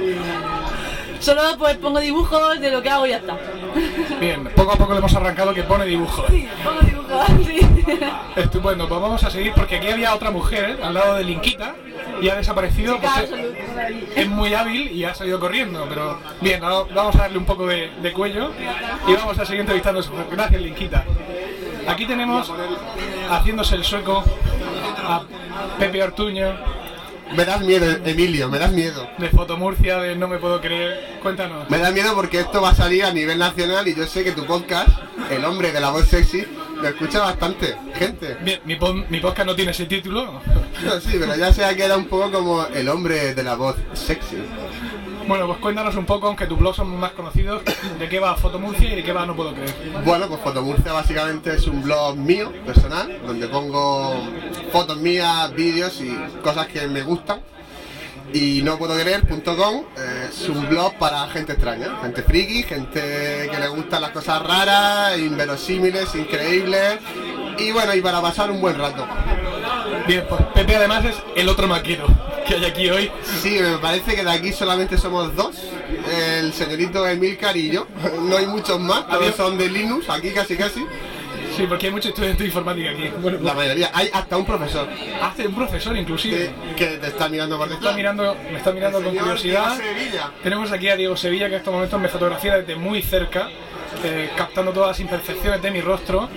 Solo 1.18 1.42
pues 1.58 1.76
pongo 1.76 2.00
dibujos 2.00 2.58
de 2.58 2.70
lo 2.70 2.80
que 2.80 2.88
hago 2.88 3.06
y 3.06 3.10
ya 3.10 3.18
está. 3.18 3.36
Bien, 4.18 4.44
poco 4.56 4.72
a 4.72 4.76
poco 4.76 4.92
le 4.92 4.98
hemos 5.00 5.14
arrancado 5.14 5.52
que 5.52 5.62
pone 5.62 5.84
dibujos. 5.84 6.24
Sí, 6.30 6.48
pongo 6.64 6.80
dibujos, 6.80 6.98
sí. 6.98 6.99
Estupendo, 8.36 8.88
pues 8.88 9.00
vamos 9.00 9.22
a 9.24 9.30
seguir 9.30 9.52
porque 9.54 9.76
aquí 9.76 9.88
había 9.88 10.14
otra 10.14 10.30
mujer 10.30 10.78
al 10.82 10.94
lado 10.94 11.16
de 11.16 11.24
Linkita 11.24 11.74
y 12.20 12.28
ha 12.28 12.36
desaparecido 12.36 12.98
por 12.98 13.08
ahí. 13.10 14.08
es 14.14 14.28
muy 14.28 14.54
hábil 14.54 14.92
y 14.92 15.04
ha 15.04 15.14
salido 15.14 15.40
corriendo, 15.40 15.86
pero 15.88 16.18
bien, 16.40 16.60
vamos 16.60 17.14
a 17.16 17.18
darle 17.18 17.38
un 17.38 17.44
poco 17.46 17.66
de, 17.66 17.90
de 18.02 18.12
cuello 18.12 18.52
y 19.06 19.12
vamos 19.14 19.38
a 19.38 19.44
seguir 19.44 19.60
entrevistando. 19.60 20.02
Gracias, 20.30 20.60
Linkita. 20.60 21.04
Aquí 21.88 22.06
tenemos 22.06 22.52
haciéndose 23.30 23.74
el 23.74 23.84
sueco 23.84 24.22
a 25.02 25.22
Pepe 25.78 26.02
Ortuño 26.02 26.52
Me 27.34 27.44
das 27.44 27.60
miedo, 27.62 27.86
Emilio, 28.04 28.48
me 28.48 28.58
das 28.58 28.70
miedo. 28.72 29.08
de 29.18 29.28
Fotomurcia 29.30 29.98
de 29.98 30.14
No 30.14 30.28
Me 30.28 30.38
Puedo 30.38 30.60
Creer. 30.60 31.18
Cuéntanos. 31.22 31.68
Me 31.70 31.78
da 31.78 31.90
miedo 31.90 32.14
porque 32.14 32.40
esto 32.40 32.60
va 32.60 32.70
a 32.70 32.74
salir 32.74 33.04
a 33.04 33.12
nivel 33.12 33.38
nacional 33.38 33.88
y 33.88 33.94
yo 33.94 34.06
sé 34.06 34.22
que 34.24 34.32
tu 34.32 34.44
podcast, 34.46 34.88
El 35.30 35.44
hombre 35.44 35.72
de 35.72 35.80
la 35.80 35.90
voz 35.90 36.06
sexy, 36.06 36.44
lo 36.80 36.88
escucha 36.88 37.20
bastante 37.20 37.76
gente. 37.94 38.36
Mi, 38.44 38.76
mi 39.08 39.20
podcast 39.20 39.46
no 39.46 39.54
tiene 39.54 39.70
ese 39.72 39.86
título. 39.86 40.40
Sí, 41.02 41.16
pero 41.18 41.36
ya 41.36 41.52
se 41.52 41.64
ha 41.64 41.74
quedado 41.74 41.98
un 41.98 42.06
poco 42.06 42.30
como 42.30 42.66
el 42.66 42.88
hombre 42.88 43.34
de 43.34 43.42
la 43.42 43.54
voz 43.54 43.76
sexy. 43.92 44.38
Bueno, 45.28 45.46
pues 45.46 45.58
cuéntanos 45.58 45.94
un 45.94 46.06
poco, 46.06 46.26
aunque 46.26 46.46
tus 46.46 46.58
blogs 46.58 46.78
son 46.78 46.98
más 46.98 47.12
conocidos, 47.12 47.62
de 47.98 48.08
qué 48.08 48.18
va 48.18 48.34
Fotomurcia 48.34 48.92
y 48.92 48.96
de 48.96 49.04
qué 49.04 49.12
va 49.12 49.26
No 49.26 49.36
Puedo 49.36 49.54
Creer. 49.54 49.72
Bueno, 50.04 50.26
pues 50.26 50.40
Fotomurcia 50.40 50.92
básicamente 50.92 51.54
es 51.54 51.66
un 51.68 51.82
blog 51.82 52.16
mío, 52.16 52.52
personal, 52.66 53.16
donde 53.24 53.46
pongo 53.46 54.14
fotos 54.72 54.96
mías, 54.96 55.52
vídeos 55.54 56.00
y 56.00 56.16
cosas 56.42 56.66
que 56.66 56.88
me 56.88 57.02
gustan. 57.02 57.40
Y 58.32 58.62
no 58.62 58.78
puedo 58.78 58.94
creer.com 58.94 59.84
eh, 59.98 60.28
es 60.30 60.48
un 60.48 60.68
blog 60.68 60.94
para 60.98 61.26
gente 61.28 61.52
extraña, 61.52 61.98
gente 62.00 62.22
friki, 62.22 62.62
gente 62.62 63.48
que 63.50 63.58
le 63.58 63.68
gustan 63.68 64.02
las 64.02 64.10
cosas 64.12 64.42
raras, 64.42 65.18
inverosímiles, 65.18 66.14
increíbles. 66.14 66.98
Y 67.58 67.72
bueno, 67.72 67.94
y 67.94 68.00
para 68.00 68.22
pasar 68.22 68.50
un 68.50 68.60
buen 68.60 68.78
rato. 68.78 69.06
Bien, 70.06 70.24
pues 70.28 70.40
Pepe 70.54 70.76
además 70.76 71.04
es 71.04 71.16
el 71.36 71.48
otro 71.48 71.66
maquero 71.66 72.06
que 72.46 72.54
hay 72.54 72.64
aquí 72.64 72.88
hoy. 72.88 73.10
Sí, 73.42 73.58
me 73.60 73.78
parece 73.78 74.14
que 74.14 74.24
de 74.24 74.30
aquí 74.30 74.52
solamente 74.52 74.96
somos 74.96 75.34
dos, 75.34 75.56
el 76.10 76.52
señorito 76.52 77.06
Emilcar 77.06 77.56
y 77.56 77.70
yo. 77.70 77.86
No 78.22 78.36
hay 78.36 78.46
muchos 78.46 78.78
más, 78.80 79.08
todos 79.08 79.34
son 79.34 79.58
de 79.58 79.68
Linux, 79.68 80.08
aquí 80.08 80.30
casi 80.30 80.56
casi. 80.56 80.86
Sí, 81.60 81.66
porque 81.68 81.86
hay 81.86 81.92
muchos 81.92 82.08
estudiantes 82.10 82.38
de 82.38 82.46
informática 82.46 82.90
aquí. 82.90 83.10
Bueno, 83.20 83.38
La 83.42 83.54
mayoría, 83.54 83.90
hay 83.92 84.08
hasta 84.12 84.36
un 84.36 84.44
profesor 84.46 84.88
hace 85.22 85.46
un 85.46 85.54
profesor 85.54 85.96
inclusive. 85.96 86.52
que, 86.76 86.86
que 86.86 86.96
te 86.98 87.06
está 87.08 87.28
mirando 87.28 87.58
por 87.58 87.68
Me 87.68 87.74
está 87.74 87.80
detrás. 87.92 87.96
mirando, 87.96 88.36
me 88.50 88.56
está 88.58 88.72
mirando 88.72 89.02
con 89.02 89.14
curiosidad. 89.14 89.78
Tenemos 90.42 90.72
aquí 90.72 90.88
a 90.88 90.96
Diego 90.96 91.16
Sevilla 91.16 91.48
que 91.48 91.54
en 91.54 91.58
estos 91.58 91.72
momentos 91.74 92.00
me 92.00 92.08
fotografía 92.08 92.56
desde 92.56 92.76
muy 92.76 93.02
cerca, 93.02 93.48
eh, 94.04 94.30
captando 94.36 94.72
todas 94.72 94.88
las 94.90 95.00
imperfecciones 95.00 95.60
de 95.60 95.70
mi 95.70 95.80
rostro. 95.80 96.28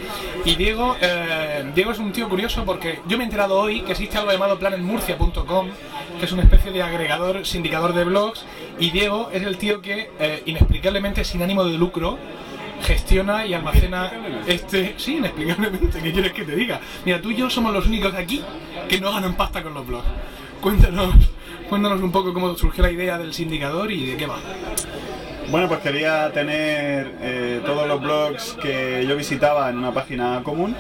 Y 0.46 0.56
Diego, 0.56 0.98
eh, 1.02 1.72
Diego 1.74 1.92
es 1.92 2.00
un 2.00 2.12
tío 2.12 2.28
curioso 2.28 2.66
porque 2.66 3.00
yo 3.08 3.18
me 3.18 3.24
he 3.24 3.28
enterado 3.28 3.58
hoy 3.60 3.82
que 3.82 3.94
existe 3.94 4.18
algo 4.18 4.32
llamado 4.32 4.60
planetmurcia.com, 4.60 5.70
que 6.20 6.26
es 6.26 6.32
una 6.34 6.44
especie 6.44 6.72
de 6.72 6.82
agregador, 6.84 7.46
sindicador 7.46 7.94
de 7.94 8.04
blogs. 8.04 8.44
Y 8.80 8.92
Diego 8.92 9.30
es 9.32 9.44
el 9.44 9.58
tío 9.58 9.82
que, 9.82 10.12
eh, 10.20 10.44
inexplicablemente, 10.46 11.24
sin 11.24 11.42
ánimo 11.44 11.64
de 11.64 11.78
lucro, 11.78 12.18
gestiona 12.84 13.46
y 13.46 13.54
almacena 13.54 14.12
este... 14.46 14.96
Sí, 14.98 15.18
inexplicablemente, 15.18 16.02
¿qué 16.02 16.12
quieres 16.12 16.34
que 16.34 16.44
te 16.44 16.56
diga? 16.56 16.80
Mira, 17.06 17.22
tú 17.22 17.32
y 17.32 17.36
yo 17.36 17.50
somos 17.50 17.74
los 17.74 17.88
únicos 17.88 18.14
aquí 18.14 18.44
que 18.88 19.00
no 19.00 19.12
ganan 19.12 19.36
pasta 19.36 19.64
con 19.64 19.74
los 19.74 19.88
blogs. 19.88 20.06
Cuéntanos, 20.62 21.16
cuéntanos 21.70 22.02
un 22.02 22.12
poco 22.12 22.34
cómo 22.34 22.56
surgió 22.56 22.84
la 22.84 22.92
idea 22.92 23.18
del 23.18 23.34
sindicador 23.34 23.92
y 23.92 24.06
de 24.06 24.18
qué 24.18 24.26
va. 24.26 24.38
Bueno, 25.50 25.68
pues 25.68 25.82
quería 25.82 26.32
tener 26.32 27.16
eh, 27.22 27.62
todos 27.66 27.88
los 27.88 28.02
blogs 28.02 28.58
que 28.62 29.06
yo 29.08 29.16
visitaba 29.16 29.70
en 29.70 29.78
una 29.78 29.94
página 29.94 30.42
común 30.42 30.76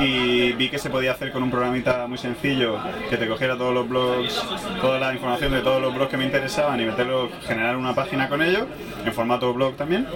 y 0.00 0.52
vi 0.52 0.70
que 0.70 0.78
se 0.78 0.88
podía 0.88 1.12
hacer 1.12 1.32
con 1.32 1.42
un 1.42 1.50
programita 1.50 2.06
muy 2.06 2.16
sencillo 2.16 2.78
que 3.10 3.16
te 3.16 3.26
cogiera 3.26 3.56
todos 3.58 3.74
los 3.74 3.88
blogs, 3.88 4.42
toda 4.80 4.98
la 4.98 5.12
información 5.12 5.52
de 5.52 5.60
todos 5.60 5.82
los 5.82 5.94
blogs 5.94 6.10
que 6.10 6.16
me 6.16 6.24
interesaban 6.24 6.80
y 6.80 6.84
meterlo, 6.84 7.28
generar 7.46 7.76
una 7.76 7.94
página 7.94 8.28
con 8.28 8.40
ellos 8.40 8.62
en 9.04 9.12
formato 9.12 9.52
blog 9.52 9.76
también. 9.76 10.06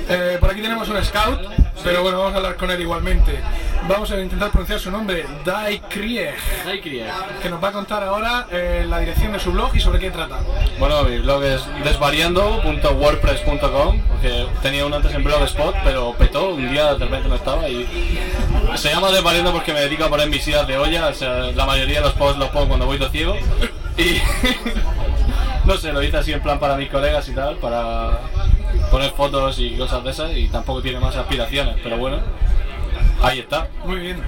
Eh, 0.09 0.37
por 0.39 0.51
aquí 0.51 0.61
tenemos 0.61 0.87
un 0.89 1.03
scout, 1.03 1.41
pero 1.83 2.03
bueno, 2.03 2.19
vamos 2.19 2.35
a 2.35 2.37
hablar 2.37 2.57
con 2.57 2.71
él 2.71 2.79
igualmente. 2.81 3.41
Vamos 3.89 4.11
a 4.11 4.21
intentar 4.21 4.51
pronunciar 4.51 4.79
su 4.81 4.91
nombre, 4.91 5.25
Dai 5.45 5.79
Krieg, 5.81 6.35
que 7.43 7.51
nos 7.51 7.63
va 7.63 7.69
a 7.69 7.73
contar 7.73 8.03
ahora 8.03 8.47
eh, 8.51 8.87
la 8.89 8.99
dirección 9.01 9.33
de 9.33 9.39
su 9.39 9.53
blog 9.53 9.77
y 9.77 9.81
sobre 9.81 9.99
qué 9.99 10.11
trata. 10.11 10.39
Bueno, 10.79 11.05
mi 11.05 11.19
blog 11.19 11.45
es 11.45 11.61
desvariando.wordpress.com, 11.85 14.01
porque 14.09 14.47
tenía 14.63 14.87
uno 14.87 14.97
antes 14.97 15.15
en 15.15 15.23
Blogspot, 15.23 15.75
pero 15.85 16.15
petó, 16.15 16.55
un 16.55 16.71
día 16.71 16.95
de 16.95 17.05
repente 17.05 17.29
no 17.29 17.35
estaba 17.35 17.69
y 17.69 17.87
se 18.77 18.89
llama 18.91 19.11
Desvariando 19.11 19.53
porque 19.53 19.75
me 19.75 19.81
dedico 19.81 20.05
a 20.05 20.09
poner 20.09 20.31
mis 20.31 20.49
ideas 20.49 20.67
de 20.67 20.79
olla, 20.79 21.09
o 21.09 21.15
sea, 21.15 21.53
la 21.53 21.67
mayoría 21.67 22.01
de 22.01 22.07
los 22.07 22.15
posts 22.15 22.39
los 22.39 22.49
pongo 22.49 22.69
cuando 22.69 22.87
voy 22.87 22.97
de 22.99 23.11
ciego 23.11 23.37
y 23.99 24.23
no 25.67 25.77
sé, 25.77 25.93
lo 25.93 26.03
hice 26.03 26.17
así 26.17 26.33
en 26.33 26.41
plan 26.41 26.59
para 26.59 26.77
mis 26.77 26.89
colegas 26.89 27.29
y 27.29 27.35
tal, 27.35 27.57
para 27.57 28.19
poner 28.91 29.11
fotos 29.13 29.59
y 29.59 29.77
cosas 29.77 30.05
de 30.05 30.11
esas 30.11 30.37
y 30.37 30.49
tampoco 30.49 30.83
tiene 30.83 31.01
más 31.01 31.17
aspiraciones, 31.17 31.77
pero 31.83 31.97
bueno, 31.99 32.19
ahí 33.23 33.41
está. 33.41 33.69
Muy 33.85 33.99
bien. 33.99 34.23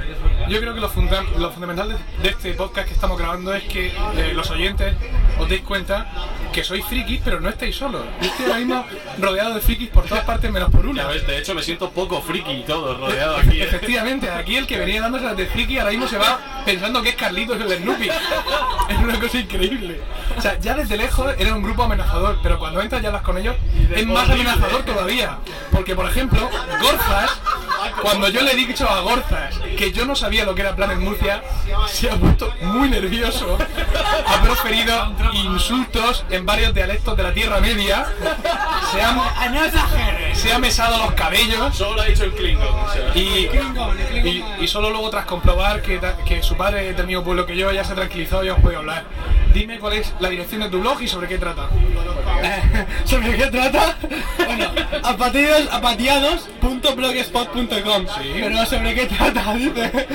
Yo 0.49 0.61
creo 0.61 0.75
que 0.75 0.81
lo, 0.81 0.89
funda- 0.89 1.25
lo 1.39 1.51
fundamental 1.51 1.97
de, 2.23 2.29
este 2.29 2.53
podcast 2.55 2.89
que 2.89 2.95
estamos 2.95 3.19
grabando 3.19 3.53
es 3.55 3.65
que 3.65 3.89
eh, 3.89 4.33
los 4.35 4.51
oyentes 4.51 4.95
os 5.39 5.49
deis 5.49 5.63
cuenta 5.63 6.07
que 6.57 6.65
sois 6.65 6.83
frikis, 6.87 7.21
pero 7.23 7.39
no 7.39 7.51
estáis 7.51 7.77
solos. 7.77 8.03
Yo 8.19 8.29
estoy 8.29 8.47
ahora 8.47 8.59
mismo 8.61 8.87
rodeado 9.19 9.53
de 9.53 9.61
frikis 9.61 9.91
por 9.91 10.07
todas 10.07 10.25
partes 10.25 10.51
menos 10.51 10.71
por 10.71 10.87
una. 10.87 11.03
Ya 11.03 11.09
ves, 11.09 11.27
de 11.27 11.37
hecho 11.37 11.55
me 11.55 11.63
siento 11.63 11.91
poco 11.91 12.23
friki 12.23 12.51
y 12.51 12.63
todo, 12.63 12.97
rodeado 12.97 13.37
aquí. 13.43 13.61
¿eh? 13.61 13.65
Efectivamente, 13.65 14.31
aquí 14.31 14.57
el 14.57 14.67
que 14.67 14.79
venía 14.79 15.03
dándose 15.03 15.25
las 15.27 15.37
de 15.37 15.45
friki 15.45 15.77
ahora 15.77 15.91
mismo 15.91 16.09
se 16.09 16.17
va 16.17 16.63
pensando 16.65 17.03
que 17.03 17.11
es 17.11 17.15
Carlitos 17.15 17.61
el 17.61 17.69
de 17.69 17.77
Snoopy. 17.77 18.09
Es 18.89 18.97
una 18.99 19.19
cosa 19.19 19.39
increíble. 19.39 20.01
O 20.39 20.41
sea, 20.41 20.59
ya 20.61 20.75
desde 20.75 20.97
lejos 20.97 21.35
era 21.39 21.55
un 21.55 21.63
grupo 21.63 21.83
amenazador, 21.83 22.39
pero 22.43 22.59
cuando 22.59 22.81
entras 22.81 23.03
y 23.03 23.07
hablas 23.07 23.23
con 23.23 23.37
ellos 23.37 23.57
es 23.95 24.07
más 24.07 24.31
amenazador 24.31 24.83
todavía. 24.85 25.39
Porque, 25.73 25.95
por 25.95 26.07
ejemplo, 26.09 26.49
Gorzas, 26.81 27.41
cuando 28.03 28.29
yo 28.29 28.43
le 28.43 28.53
he 28.53 28.57
dicho 28.57 28.89
a 28.89 29.01
Gorzas 29.01 29.59
que 29.77 29.93
yo 29.93 30.05
no 30.05 30.15
sabía 30.15 30.45
lo 30.45 30.55
que 30.55 30.63
era 30.63 30.75
Plan 30.75 30.91
en 30.91 31.05
Murcia, 31.05 31.43
se 31.89 32.11
ha 32.11 32.15
puesto 32.17 32.53
muy 32.63 32.89
nervioso. 32.89 33.59
Ha 34.27 34.43
proferido 34.43 35.15
insultos 35.33 36.25
en 36.31 36.47
varios 36.47 36.75
dialectos 36.75 37.17
de 37.17 37.23
la 37.23 37.33
Tierra 37.33 37.61
Media. 37.61 38.07
Se 38.93 39.03
ha, 39.03 40.35
se 40.35 40.53
ha 40.53 40.59
mesado 40.59 40.99
los 40.99 41.13
cabellos. 41.13 41.77
Solo 41.77 42.03
ha 42.03 42.07
dicho 42.07 42.25
el 42.25 42.33
Klingon. 42.33 42.69
Y, 43.15 43.21
y, 44.25 44.45
y 44.61 44.69
solo 44.69 44.91
luego 44.91 45.11
tras 45.11 45.27
comprobar 45.27 45.83
que 45.83 46.43
su 46.43 46.57
padre 46.57 46.91
es 46.91 46.97
del 46.97 47.07
mismo 47.07 47.23
pueblo 47.23 47.47
que 47.47 47.57
yo 47.57 47.71
ya 47.73 47.85
se 47.85 47.93
ha 47.93 47.97
tranquilizado 47.97 48.45
y 48.45 48.51
os 48.51 48.61
puedo 48.61 48.79
hablar. 48.79 49.05
Dime 49.53 49.79
cuál 49.79 49.95
es 49.95 50.13
la 50.21 50.29
dirección 50.29 50.61
de 50.63 50.69
tu 50.69 50.81
blog 50.81 51.01
y 51.03 51.09
sobre 51.09 51.29
qué 51.29 51.39
trata. 51.39 51.69
¿Sobre 53.05 53.37
qué 53.37 53.47
trata? 53.47 53.97
Bueno, 54.37 54.71
apatidos, 55.03 55.69
apatiados.blogspot.com 55.73 58.07
Pero 58.35 58.67
¿sobre 58.67 58.95
qué 58.95 59.07
trata? 59.07 59.55
Dice. 59.55 60.07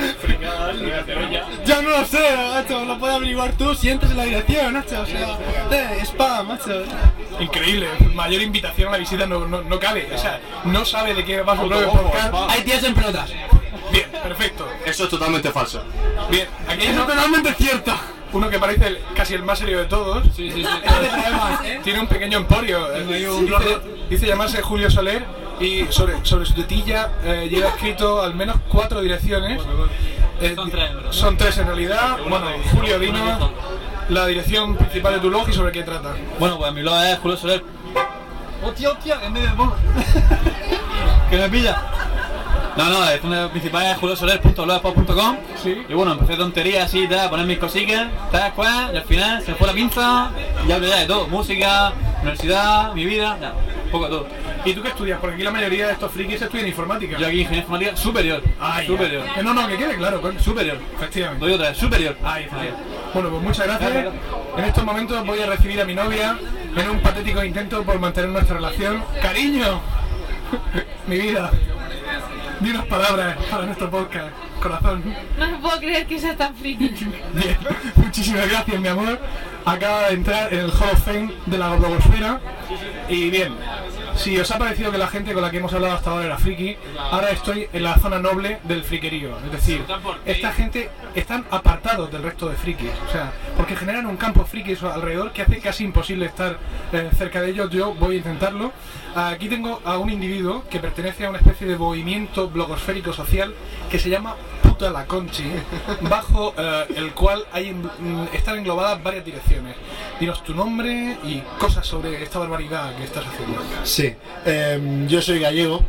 Yo 1.66 1.82
no 1.82 1.90
lo 1.90 2.04
sé, 2.04 2.36
macho, 2.36 2.84
lo 2.84 2.96
puedes 2.98 3.16
averiguar 3.16 3.52
tú 3.52 3.74
si 3.74 3.88
entras 3.90 4.10
en 4.12 4.16
la 4.18 4.24
dirección, 4.24 4.72
macho. 4.74 5.00
O 5.00 5.06
sea, 5.06 5.38
eh, 5.70 6.00
spam, 6.04 6.48
macho. 6.48 6.84
Increíble, 7.40 7.88
mayor 8.14 8.42
invitación 8.42 8.88
a 8.88 8.92
la 8.92 8.98
visita 8.98 9.26
no, 9.26 9.46
no, 9.46 9.62
no 9.62 9.80
cabe. 9.80 10.08
O 10.14 10.18
sea, 10.18 10.38
no 10.64 10.84
sabe 10.84 11.14
de 11.14 11.24
qué 11.24 11.40
va 11.42 11.56
su 11.56 11.62
blog. 11.62 11.90
podcast. 11.90 12.34
Hay 12.50 12.62
tías 12.62 12.84
en 12.84 12.94
pelotas. 12.94 13.30
Bien, 13.90 14.06
perfecto. 14.22 14.68
Eso 14.86 15.04
es 15.04 15.10
totalmente 15.10 15.50
falso. 15.50 15.82
Bien, 16.30 16.46
aquí 16.68 16.82
hay 16.86 16.88
es 16.88 16.96
totalmente 16.96 17.54
cierto. 17.54 17.94
Uno 18.32 18.48
que 18.50 18.58
parece 18.58 18.86
el- 18.88 18.98
casi 19.14 19.34
el 19.34 19.42
más 19.42 19.58
serio 19.58 19.78
de 19.78 19.84
todos. 19.86 20.24
Sí, 20.34 20.50
sí, 20.50 20.64
sí. 20.64 21.78
Tiene 21.84 22.00
un 22.00 22.06
pequeño 22.06 22.38
emporio. 22.38 22.92
eh, 22.94 23.04
Dice, 23.04 23.78
dice 24.10 24.26
llamarse 24.26 24.62
Julio 24.62 24.90
Soler 24.90 25.24
y 25.60 25.84
sobre, 25.90 26.24
sobre 26.24 26.46
su 26.46 26.54
tetilla 26.54 27.10
eh, 27.24 27.48
lleva 27.50 27.68
escrito 27.68 28.22
al 28.22 28.34
menos 28.34 28.56
cuatro 28.68 29.00
direcciones. 29.00 29.60
Eh, 30.40 30.54
Son 30.56 30.70
tres, 30.70 30.94
¿verdad? 30.94 31.12
son 31.12 31.36
tres 31.36 31.58
en 31.58 31.66
realidad. 31.66 32.16
Bueno, 32.28 32.46
Julio, 32.74 32.98
dinos 32.98 33.50
la 34.08 34.26
dirección 34.26 34.76
principal 34.76 35.14
de 35.14 35.20
tu 35.20 35.28
blog 35.28 35.48
y 35.48 35.52
sobre 35.52 35.70
qué 35.72 35.82
trata. 35.84 36.14
Bueno, 36.38 36.58
pues 36.58 36.72
mi 36.72 36.80
blog 36.82 37.00
es 37.04 37.18
Julio 37.20 37.36
Soler. 37.36 37.62
Hostia, 38.64 38.90
hostia, 38.90 39.20
que 39.20 39.28
me 39.28 39.40
que 41.30 41.36
me 41.36 41.48
pilla. 41.48 41.82
No, 42.76 42.84
no, 42.88 43.00
la 43.00 43.12
dirección 43.12 43.50
principal 43.50 43.86
es 43.86 43.96
juliosoler.blogspot.com 43.98 45.36
Sí. 45.62 45.82
Y 45.88 45.94
bueno, 45.94 46.12
empecé 46.12 46.36
tonterías 46.36 46.84
así, 46.86 47.06
tal, 47.06 47.20
a 47.20 47.30
poner 47.30 47.46
mis 47.46 47.58
cosillas, 47.58 48.08
tal 48.30 48.52
cual, 48.54 48.90
y 48.94 48.96
al 48.96 49.04
final 49.04 49.42
se 49.42 49.54
fue 49.54 49.66
la 49.66 49.72
pinza 49.74 50.30
y 50.66 50.72
hablo 50.72 50.86
ya 50.88 50.96
de 50.96 51.06
todo, 51.06 51.28
música, 51.28 51.92
universidad, 52.22 52.94
mi 52.94 53.04
vida, 53.04 53.36
ya, 53.40 53.52
un 53.84 53.90
poco 53.90 54.04
de 54.04 54.10
todo. 54.10 54.26
¿Y 54.64 54.72
tú 54.74 54.82
qué 54.82 54.88
estudias? 54.88 55.18
Porque 55.20 55.34
aquí 55.34 55.44
la 55.44 55.50
mayoría 55.50 55.86
de 55.88 55.92
estos 55.92 56.10
frikis 56.12 56.40
estudian 56.40 56.66
informática. 56.66 57.18
Yo 57.18 57.26
aquí 57.26 57.40
ingeniería 57.40 57.60
informática 57.60 57.96
superior, 57.96 58.42
Ay, 58.60 58.86
superior, 58.86 59.24
ya. 59.26 59.40
Eh, 59.40 59.44
No, 59.44 59.52
no, 59.54 59.66
que 59.68 59.76
quede 59.76 59.96
claro, 59.96 60.22
superior, 60.40 60.78
Efectivamente. 60.96 61.44
doy 61.44 61.54
otra 61.54 61.68
vez, 61.68 61.78
superior. 61.78 62.16
Ahí 62.24 62.44
está. 62.44 62.56
Bueno, 63.12 63.28
pues 63.30 63.42
muchas 63.42 63.66
gracias. 63.66 64.06
En 64.56 64.64
estos 64.64 64.84
momentos 64.84 65.26
voy 65.26 65.40
a 65.40 65.46
recibir 65.46 65.80
a 65.80 65.84
mi 65.84 65.94
novia 65.94 66.38
en 66.76 66.90
un 66.90 67.00
patético 67.00 67.44
intento 67.44 67.82
por 67.82 67.98
mantener 67.98 68.30
nuestra 68.30 68.56
relación. 68.56 69.04
¡Cariño! 69.20 69.80
mi 71.06 71.18
vida. 71.18 71.50
Di 72.62 72.70
unas 72.70 72.86
palabras 72.86 73.36
para 73.50 73.66
nuestro 73.66 73.90
podcast. 73.90 74.30
Corazón. 74.62 75.02
No 75.36 75.50
me 75.50 75.58
puedo 75.58 75.80
creer 75.80 76.06
que 76.06 76.16
seas 76.16 76.36
tan 76.36 76.54
friki. 76.54 76.88
Bien. 77.34 77.58
Muchísimas 77.96 78.48
gracias, 78.48 78.80
mi 78.80 78.86
amor. 78.86 79.18
Acaba 79.64 80.08
de 80.08 80.14
entrar 80.14 80.52
en 80.52 80.60
el 80.60 80.70
Hall 80.70 80.90
of 80.92 81.04
Fame 81.04 81.32
de 81.46 81.58
la 81.58 81.74
blogosfera. 81.74 82.40
Y 83.08 83.30
bien, 83.30 83.52
Si 84.16 84.38
os 84.38 84.50
ha 84.50 84.58
parecido 84.58 84.92
que 84.92 84.98
la 84.98 85.08
gente 85.08 85.32
con 85.32 85.42
la 85.42 85.50
que 85.50 85.58
hemos 85.58 85.72
hablado 85.72 85.94
hasta 85.94 86.10
ahora 86.10 86.26
era 86.26 86.38
friki, 86.38 86.76
ahora 87.10 87.30
estoy 87.30 87.68
en 87.72 87.82
la 87.82 87.96
zona 87.96 88.18
noble 88.18 88.58
del 88.64 88.84
friquerío. 88.84 89.36
Es 89.44 89.52
decir, 89.52 89.84
esta 90.24 90.52
gente 90.52 90.90
están 91.14 91.44
apartados 91.50 92.10
del 92.10 92.22
resto 92.22 92.48
de 92.48 92.56
frikis. 92.56 92.90
O 93.08 93.12
sea, 93.12 93.32
porque 93.56 93.76
generan 93.76 94.06
un 94.06 94.16
campo 94.16 94.44
friki 94.44 94.76
alrededor 94.82 95.32
que 95.32 95.42
hace 95.42 95.58
casi 95.58 95.84
imposible 95.84 96.26
estar 96.26 96.58
eh, 96.92 97.10
cerca 97.16 97.40
de 97.40 97.50
ellos. 97.50 97.70
Yo 97.70 97.94
voy 97.94 98.16
a 98.16 98.18
intentarlo. 98.18 98.72
Aquí 99.14 99.48
tengo 99.48 99.80
a 99.84 99.98
un 99.98 100.10
individuo 100.10 100.64
que 100.70 100.78
pertenece 100.78 101.26
a 101.26 101.30
una 101.30 101.38
especie 101.38 101.66
de 101.66 101.76
movimiento 101.76 102.48
blogosférico 102.48 103.12
social 103.12 103.54
que 103.90 103.98
se 103.98 104.08
llama 104.08 104.36
Puta 104.82 104.92
la 104.92 105.06
Conchi, 105.06 105.44
bajo 106.10 106.54
eh, 106.58 106.86
el 106.96 107.12
cual 107.12 107.44
hay, 107.52 107.72
mm, 107.72 108.30
están 108.32 108.58
englobadas 108.58 109.00
varias 109.00 109.24
direcciones. 109.24 109.76
Dinos 110.18 110.42
tu 110.42 110.56
nombre 110.56 111.18
y 111.22 111.40
cosas 111.56 111.86
sobre 111.86 112.20
esta 112.20 112.40
barbaridad 112.40 112.92
que 112.96 113.04
estás 113.04 113.24
haciendo. 113.24 113.62
Sí, 113.84 114.12
em, 114.44 115.06
yo 115.06 115.22
soy 115.22 115.38
gallego, 115.38 115.84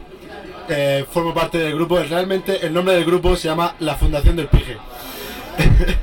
eh, 0.69 1.07
formo 1.09 1.33
parte 1.33 1.57
del 1.57 1.73
grupo. 1.73 1.97
Realmente 2.03 2.63
el 2.63 2.71
nombre 2.71 2.93
del 2.93 3.03
grupo 3.03 3.35
se 3.35 3.47
llama 3.47 3.73
La 3.79 3.95
Fundación 3.95 4.35
del 4.35 4.47
Pige. 4.47 4.77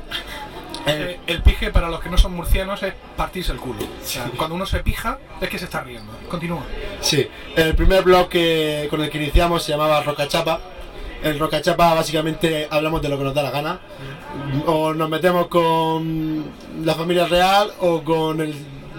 Eh, 0.87 1.19
el 1.27 1.43
pije 1.43 1.69
para 1.69 1.89
los 1.89 1.99
que 1.99 2.09
no 2.09 2.17
son 2.17 2.33
murcianos 2.33 2.81
es 2.81 2.95
partirse 3.15 3.51
el 3.51 3.59
culo. 3.59 3.83
O 3.83 4.03
sea, 4.03 4.31
cuando 4.35 4.55
uno 4.55 4.65
se 4.65 4.79
pija 4.79 5.19
es 5.39 5.47
que 5.47 5.59
se 5.59 5.65
está 5.65 5.81
riendo. 5.81 6.11
Continúa. 6.27 6.63
Sí, 7.01 7.27
el 7.55 7.75
primer 7.75 8.03
blog 8.03 8.27
que, 8.29 8.87
con 8.89 8.99
el 8.99 9.11
que 9.11 9.19
iniciamos 9.19 9.61
se 9.61 9.73
llamaba 9.73 10.01
Rocachapa. 10.01 10.59
El 11.23 11.37
Rocachapa 11.37 11.93
básicamente 11.93 12.67
hablamos 12.69 13.01
de 13.01 13.09
lo 13.09 13.17
que 13.17 13.23
nos 13.23 13.33
da 13.33 13.43
la 13.43 13.51
gana. 13.51 13.79
O 14.65 14.93
nos 14.93 15.09
metemos 15.09 15.47
con 15.47 16.45
la 16.83 16.95
familia 16.95 17.27
real 17.27 17.71
o 17.79 18.01
con 18.03 18.41
el 18.41 18.53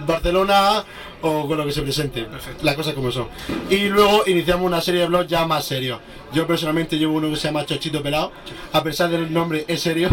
Barcelona 0.07 0.83
o 1.21 1.47
con 1.47 1.57
lo 1.57 1.65
que 1.65 1.71
se 1.71 1.81
presente. 1.81 2.25
Las 2.61 2.75
cosas 2.75 2.93
como 2.93 3.11
son. 3.11 3.27
Y 3.69 3.89
luego 3.89 4.23
iniciamos 4.25 4.65
una 4.65 4.81
serie 4.81 5.01
de 5.01 5.07
blogs 5.07 5.27
ya 5.27 5.45
más 5.45 5.65
serios. 5.65 5.99
Yo 6.33 6.47
personalmente 6.47 6.97
llevo 6.97 7.13
uno 7.13 7.29
que 7.29 7.35
se 7.35 7.47
llama 7.47 7.65
Chochito 7.65 8.01
Pelado. 8.01 8.31
A 8.71 8.83
pesar 8.83 9.09
del 9.09 9.31
nombre 9.33 9.65
es 9.67 9.81
serio. 9.81 10.09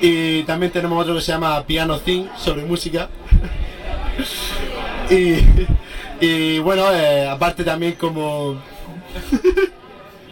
Y 0.00 0.42
también 0.42 0.72
tenemos 0.72 1.00
otro 1.00 1.14
que 1.14 1.20
se 1.20 1.32
llama 1.32 1.62
Piano 1.64 1.98
Thing 1.98 2.26
sobre 2.36 2.64
música. 2.64 3.08
y, 5.10 5.38
y 6.24 6.58
bueno, 6.60 6.92
eh, 6.92 7.28
aparte 7.28 7.64
también 7.64 7.94
como 7.94 8.60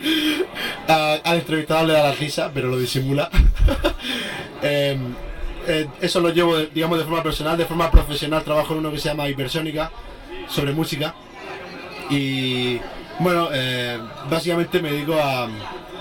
al 0.89 1.37
entrevistador 1.39 1.87
le 1.87 1.93
da 1.95 2.03
la 2.05 2.13
risa, 2.13 2.51
pero 2.53 2.69
lo 2.69 2.79
disimula. 2.79 3.31
Em, 4.65 5.13
eh, 5.67 5.89
eso 6.01 6.21
lo 6.21 6.29
llevo, 6.29 6.57
digamos, 6.57 6.97
de 6.97 7.03
forma 7.03 7.21
personal, 7.21 7.59
de 7.59 7.65
forma 7.65 7.91
profesional. 7.91 8.45
Trabajo 8.45 8.75
en 8.75 8.79
uno 8.79 8.93
que 8.93 8.99
se 8.99 9.09
llama 9.09 9.29
Hipersónica, 9.29 9.91
sobre 10.49 10.73
música. 10.73 11.15
Y 12.09 12.79
bueno, 13.19 13.49
eh, 13.53 13.99
básicamente 14.31 14.81
me 14.81 14.93
dedico 14.93 15.15
a, 15.15 15.49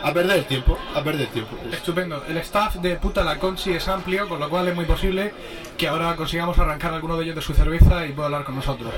a 0.03 0.13
perder 0.13 0.39
el 0.39 0.45
tiempo, 0.45 0.77
a 0.95 1.03
perder 1.03 1.21
el 1.21 1.27
tiempo. 1.27 1.55
Estupendo. 1.71 2.23
El 2.27 2.37
staff 2.37 2.75
de 2.75 2.95
Puta 2.95 3.23
la 3.23 3.37
Conchi 3.37 3.71
es 3.73 3.87
amplio, 3.87 4.27
con 4.27 4.39
lo 4.39 4.49
cual 4.49 4.67
es 4.67 4.75
muy 4.75 4.85
posible 4.85 5.33
que 5.77 5.87
ahora 5.87 6.15
consigamos 6.15 6.57
arrancar 6.59 6.93
alguno 6.93 7.17
de 7.17 7.23
ellos 7.25 7.35
de 7.35 7.41
su 7.41 7.53
cerveza 7.53 8.05
y 8.05 8.11
pueda 8.11 8.27
hablar 8.27 8.43
con 8.43 8.55
nosotros. 8.55 8.93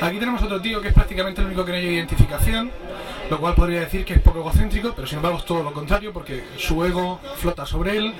Aquí 0.00 0.18
tenemos 0.18 0.42
otro 0.42 0.60
tío 0.60 0.80
que 0.80 0.88
es 0.88 0.94
prácticamente 0.94 1.40
el 1.40 1.48
único 1.48 1.64
que 1.64 1.72
no 1.72 1.78
hay 1.78 1.86
identificación, 1.86 2.70
lo 3.30 3.40
cual 3.40 3.54
podría 3.54 3.80
decir 3.80 4.04
que 4.04 4.14
es 4.14 4.20
poco 4.20 4.40
egocéntrico, 4.40 4.92
pero 4.94 5.06
sin 5.06 5.16
embargo 5.16 5.38
es 5.38 5.44
todo 5.44 5.62
lo 5.62 5.72
contrario 5.72 6.12
porque 6.12 6.44
su 6.56 6.84
ego 6.84 7.20
flota 7.36 7.66
sobre 7.66 7.96
él. 7.96 8.14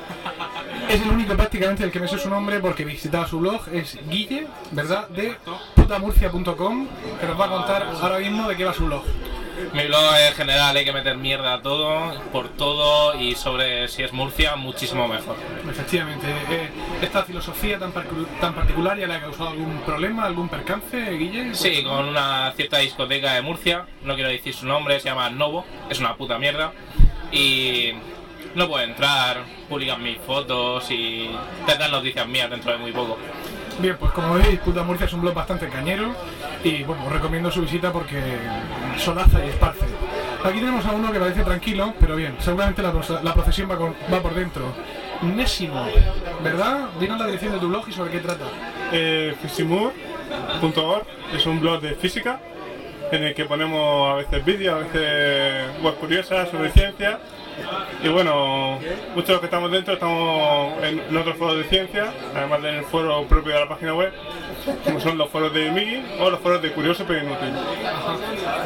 Es 0.88 1.00
el 1.00 1.10
único 1.10 1.34
prácticamente 1.34 1.84
el 1.84 1.90
que 1.90 2.00
me 2.00 2.08
sé 2.08 2.18
su 2.18 2.28
nombre 2.28 2.60
porque 2.60 2.84
visitaba 2.84 3.26
su 3.26 3.38
blog, 3.38 3.68
es 3.72 3.98
Guille, 4.08 4.46
¿verdad? 4.72 5.08
De 5.08 5.36
putamurcia.com, 5.74 6.88
que 7.20 7.26
nos 7.26 7.40
va 7.40 7.44
a 7.46 7.48
contar 7.48 7.82
ahora 8.00 8.18
mismo 8.18 8.48
de 8.48 8.56
qué 8.56 8.64
va 8.64 8.74
su 8.74 8.86
blog. 8.86 9.02
Mi 9.72 9.86
blog 9.86 10.14
en 10.28 10.34
general 10.34 10.76
hay 10.76 10.84
que 10.84 10.92
meter 10.92 11.16
mierda 11.16 11.54
a 11.54 11.62
todo, 11.62 12.12
por 12.32 12.48
todo 12.50 13.18
y 13.18 13.34
sobre 13.34 13.88
si 13.88 14.02
es 14.02 14.12
Murcia, 14.12 14.56
muchísimo 14.56 15.08
mejor. 15.08 15.36
Efectivamente, 15.68 16.26
eh, 16.50 16.68
esta 17.00 17.24
filosofía 17.24 17.78
tan, 17.78 17.92
tan 18.40 18.54
particular 18.54 18.98
ya 18.98 19.06
le 19.06 19.14
ha 19.14 19.20
causado 19.20 19.50
algún 19.50 19.80
problema, 19.80 20.24
algún 20.24 20.48
percance, 20.48 21.10
Guille. 21.12 21.54
Sí, 21.54 21.82
con 21.82 22.06
una 22.06 22.52
cierta 22.56 22.78
discoteca 22.78 23.34
de 23.34 23.42
Murcia, 23.42 23.86
no 24.02 24.14
quiero 24.14 24.30
decir 24.30 24.54
su 24.54 24.66
nombre, 24.66 25.00
se 25.00 25.08
llama 25.08 25.30
Novo, 25.30 25.64
es 25.88 25.98
una 26.00 26.16
puta 26.16 26.38
mierda. 26.38 26.72
Y 27.32 27.92
no 28.54 28.68
puedo 28.68 28.84
entrar, 28.84 29.42
publican 29.68 30.02
mis 30.02 30.18
fotos 30.18 30.90
y 30.90 31.30
tendrán 31.66 31.90
noticias 31.90 32.26
mías 32.26 32.50
dentro 32.50 32.72
de 32.72 32.78
muy 32.78 32.92
poco. 32.92 33.18
Bien, 33.78 33.96
pues 33.98 34.10
como 34.12 34.34
veis, 34.34 34.58
Puta 34.60 34.82
Murcia 34.82 35.06
es 35.06 35.12
un 35.12 35.20
blog 35.20 35.34
bastante 35.34 35.68
cañero 35.68 36.14
y 36.64 36.82
bueno, 36.84 37.04
os 37.06 37.12
recomiendo 37.12 37.50
su 37.50 37.60
visita 37.60 37.92
porque 37.92 38.20
solaza 38.98 39.44
y 39.44 39.48
esparce. 39.50 39.84
Aquí 40.44 40.60
tenemos 40.60 40.84
a 40.86 40.92
uno 40.92 41.12
que 41.12 41.18
parece 41.20 41.42
tranquilo, 41.42 41.92
pero 42.00 42.16
bien, 42.16 42.36
seguramente 42.38 42.82
la, 42.82 42.92
proce- 42.92 43.20
la 43.22 43.34
procesión 43.34 43.68
va 43.70 44.20
por 44.20 44.34
dentro. 44.34 44.72
Nésimo, 45.22 45.86
¿verdad? 46.42 46.88
Dinos 47.00 47.18
la 47.18 47.26
dirección 47.26 47.52
de 47.52 47.58
tu 47.58 47.68
blog 47.68 47.86
y 47.88 47.92
sobre 47.92 48.10
qué 48.12 48.20
trata. 48.20 48.44
Eh, 48.92 49.34
Fisimur.org 49.42 51.04
es 51.34 51.46
un 51.46 51.60
blog 51.60 51.80
de 51.80 51.94
física 51.96 52.40
en 53.12 53.22
el 53.24 53.34
que 53.34 53.44
ponemos 53.44 54.10
a 54.12 54.14
veces 54.16 54.44
vídeos, 54.44 54.74
a 54.74 54.78
veces 54.86 55.82
web 55.82 55.94
curiosas 55.94 56.48
sobre 56.50 56.70
ciencia. 56.70 57.18
Y 58.02 58.08
bueno, 58.08 58.78
muchos 59.14 59.28
de 59.28 59.32
los 59.32 59.40
que 59.40 59.46
estamos 59.46 59.70
dentro 59.72 59.94
estamos 59.94 60.74
en, 60.82 61.16
otros 61.16 61.36
foros 61.36 61.56
de 61.56 61.64
ciencia, 61.64 62.12
además 62.34 62.60
del 62.62 62.82
foro 62.84 63.22
propio 63.24 63.54
de 63.54 63.60
la 63.60 63.68
página 63.68 63.94
web, 63.94 64.12
como 64.84 65.00
son 65.00 65.16
los 65.16 65.30
foros 65.30 65.54
de 65.54 65.70
Migi 65.70 66.02
o 66.20 66.28
los 66.28 66.40
foros 66.40 66.60
de 66.60 66.70
Curioso 66.72 67.04
pero 67.08 67.20
Inútil. 67.24 67.54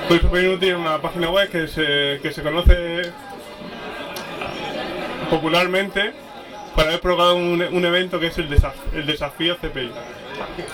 Curioso 0.08 0.28
pero 0.32 0.48
Inútil 0.48 0.68
es 0.70 0.76
una 0.76 0.98
página 0.98 1.30
web 1.30 1.48
que 1.50 1.68
se, 1.68 2.18
que 2.20 2.32
se 2.32 2.42
conoce 2.42 3.12
popularmente 5.30 6.12
para 6.74 6.88
haber 6.88 7.00
provocado 7.00 7.36
un, 7.36 7.62
un 7.62 7.84
evento 7.84 8.18
que 8.18 8.28
es 8.28 8.38
el, 8.38 8.48
desaf- 8.50 8.72
el 8.94 9.06
desafío 9.06 9.56
CPI. 9.56 9.90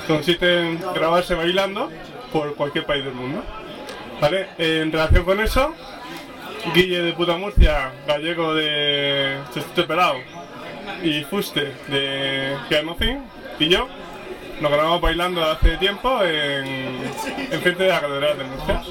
Consiste 0.06 0.60
en 0.60 0.80
grabarse 0.94 1.34
bailando 1.34 1.90
por 2.32 2.54
cualquier 2.54 2.86
país 2.86 3.04
del 3.04 3.14
mundo. 3.14 3.42
¿Vale? 4.20 4.48
En 4.58 4.90
relación 4.90 5.24
con 5.24 5.40
eso, 5.40 5.74
Guille 6.74 7.02
de 7.02 7.12
Puta 7.12 7.36
Murcia, 7.36 7.92
gallego 8.06 8.54
de 8.54 9.36
Chestito 9.52 9.86
Pelado 9.86 10.16
y 11.02 11.22
Fuste 11.24 11.72
de 11.88 12.56
Thing 12.98 13.18
y 13.58 13.68
yo 13.68 13.88
nos 14.60 14.72
grabamos 14.72 15.00
bailando 15.02 15.44
hace 15.44 15.76
tiempo 15.76 16.22
en, 16.22 16.66
en 17.50 17.60
frente 17.60 17.82
de 17.82 17.88
la 17.90 18.00
Catedral 18.00 18.38
de 18.38 18.44
Murcia. 18.44 18.82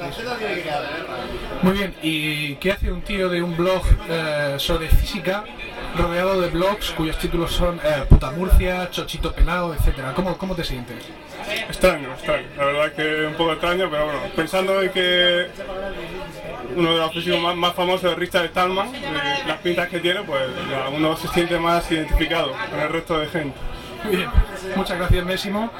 Muy 1.63 1.73
bien, 1.73 1.95
¿y 2.03 2.55
qué 2.55 2.71
hace 2.71 2.91
un 2.91 3.01
tío 3.01 3.29
de 3.29 3.41
un 3.41 3.57
blog 3.57 3.81
eh, 4.07 4.55
sobre 4.59 4.89
física 4.89 5.43
rodeado 5.97 6.41
de 6.41 6.49
blogs 6.49 6.91
cuyos 6.91 7.17
títulos 7.17 7.51
son 7.51 7.79
eh, 7.83 8.03
Puta 8.09 8.31
Murcia, 8.31 8.89
Chochito 8.91 9.31
Pelado, 9.31 9.73
etcétera? 9.73 10.13
¿Cómo, 10.13 10.37
¿Cómo 10.37 10.55
te 10.55 10.63
sientes? 10.63 11.05
Extraño, 11.67 12.11
extraño. 12.13 12.47
La 12.57 12.65
verdad 12.65 12.91
que 12.93 13.25
un 13.27 13.33
poco 13.33 13.53
extraño, 13.53 13.89
pero 13.89 14.05
bueno, 14.05 14.19
pensando 14.35 14.81
en 14.81 14.89
que 14.89 15.47
uno 16.75 16.93
de 16.93 16.97
los 16.97 17.13
físicos 17.13 17.39
más, 17.39 17.55
más 17.55 17.73
famosos 17.73 18.11
es 18.11 18.17
Richard 18.17 18.47
Stallman, 18.49 18.93
eh, 18.95 19.43
las 19.47 19.59
pintas 19.59 19.87
que 19.87 19.99
tiene, 19.99 20.21
pues 20.23 20.43
ya 20.69 20.89
uno 20.89 21.15
se 21.15 21.27
siente 21.29 21.57
más 21.59 21.89
identificado 21.91 22.51
con 22.69 22.79
el 22.79 22.89
resto 22.89 23.19
de 23.19 23.27
gente. 23.27 23.57
Muy 24.03 24.17
bien, 24.17 24.29
muchas 24.75 24.97
gracias 24.97 25.25
Nésimo. 25.25 25.71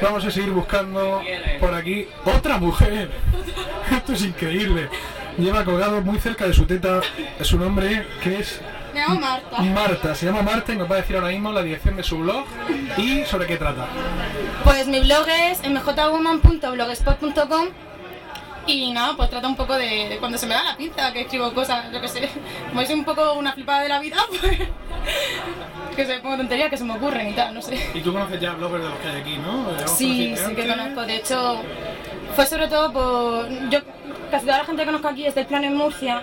Vamos 0.00 0.24
a 0.24 0.30
seguir 0.30 0.50
buscando 0.50 1.20
por 1.60 1.74
aquí 1.74 2.08
otra 2.24 2.58
mujer. 2.58 3.10
Esto 3.92 4.12
es 4.12 4.22
increíble. 4.22 4.88
Lleva 5.36 5.64
colgado 5.64 6.00
muy 6.00 6.18
cerca 6.18 6.46
de 6.46 6.54
su 6.54 6.64
teta 6.64 7.00
su 7.42 7.58
nombre, 7.58 8.06
que 8.22 8.38
es 8.38 8.62
Me 8.96 9.02
llamo 9.02 9.20
Marta. 9.20 9.60
Marta. 9.60 10.14
Se 10.14 10.24
llama 10.24 10.40
Marta 10.40 10.72
y 10.72 10.76
nos 10.76 10.90
va 10.90 10.94
a 10.94 11.00
decir 11.02 11.16
ahora 11.16 11.28
mismo 11.28 11.52
la 11.52 11.62
dirección 11.62 11.96
de 11.96 12.02
su 12.02 12.18
blog 12.18 12.46
y 12.96 13.26
sobre 13.26 13.46
qué 13.46 13.58
trata. 13.58 13.88
Pues 14.64 14.86
mi 14.86 15.00
blog 15.00 15.26
es 15.28 15.60
mjwoman.blogspot.com 15.68 17.68
y 18.66 18.92
nada, 18.92 19.12
pues 19.14 19.28
trata 19.28 19.48
un 19.48 19.56
poco 19.56 19.76
de, 19.76 20.08
de 20.08 20.16
cuando 20.16 20.38
se 20.38 20.46
me 20.46 20.54
da 20.54 20.64
la 20.64 20.78
pinza, 20.78 21.12
que 21.12 21.20
escribo 21.20 21.52
cosas, 21.52 21.92
yo 21.92 22.00
qué 22.00 22.08
sé. 22.08 22.30
Como 22.70 22.82
soy 22.86 22.94
un 22.94 23.04
poco 23.04 23.34
una 23.34 23.52
flipada 23.52 23.82
de 23.82 23.90
la 23.90 24.00
vida, 24.00 24.16
pues 24.40 24.60
que 25.94 26.06
se 26.06 26.18
pongo 26.20 26.38
tonterías 26.38 26.70
que 26.70 26.78
se 26.78 26.84
me 26.84 26.94
ocurren 26.94 27.28
y 27.28 27.34
tal, 27.34 27.52
no 27.52 27.60
sé. 27.60 27.78
Y 27.92 28.00
tú 28.00 28.14
conoces 28.14 28.40
ya 28.40 28.54
bloggers 28.54 28.82
de 28.82 28.88
los 28.88 28.98
que 28.98 29.08
hay 29.08 29.20
aquí, 29.20 29.36
¿no? 29.36 29.66
Sí, 29.86 30.34
sí 30.34 30.54
que 30.54 30.66
conozco. 30.66 31.02
De 31.02 31.16
hecho, 31.16 31.60
fue 32.34 32.46
sobre 32.46 32.68
todo 32.68 32.92
por. 32.92 33.48
Yo, 33.70 33.80
casi 34.30 34.46
toda 34.46 34.58
la 34.58 34.64
gente 34.64 34.82
que 34.82 34.86
conozco 34.86 35.08
aquí 35.08 35.26
es 35.26 35.34
del 35.34 35.46
plan 35.46 35.64
en 35.64 35.76
Murcia. 35.76 36.22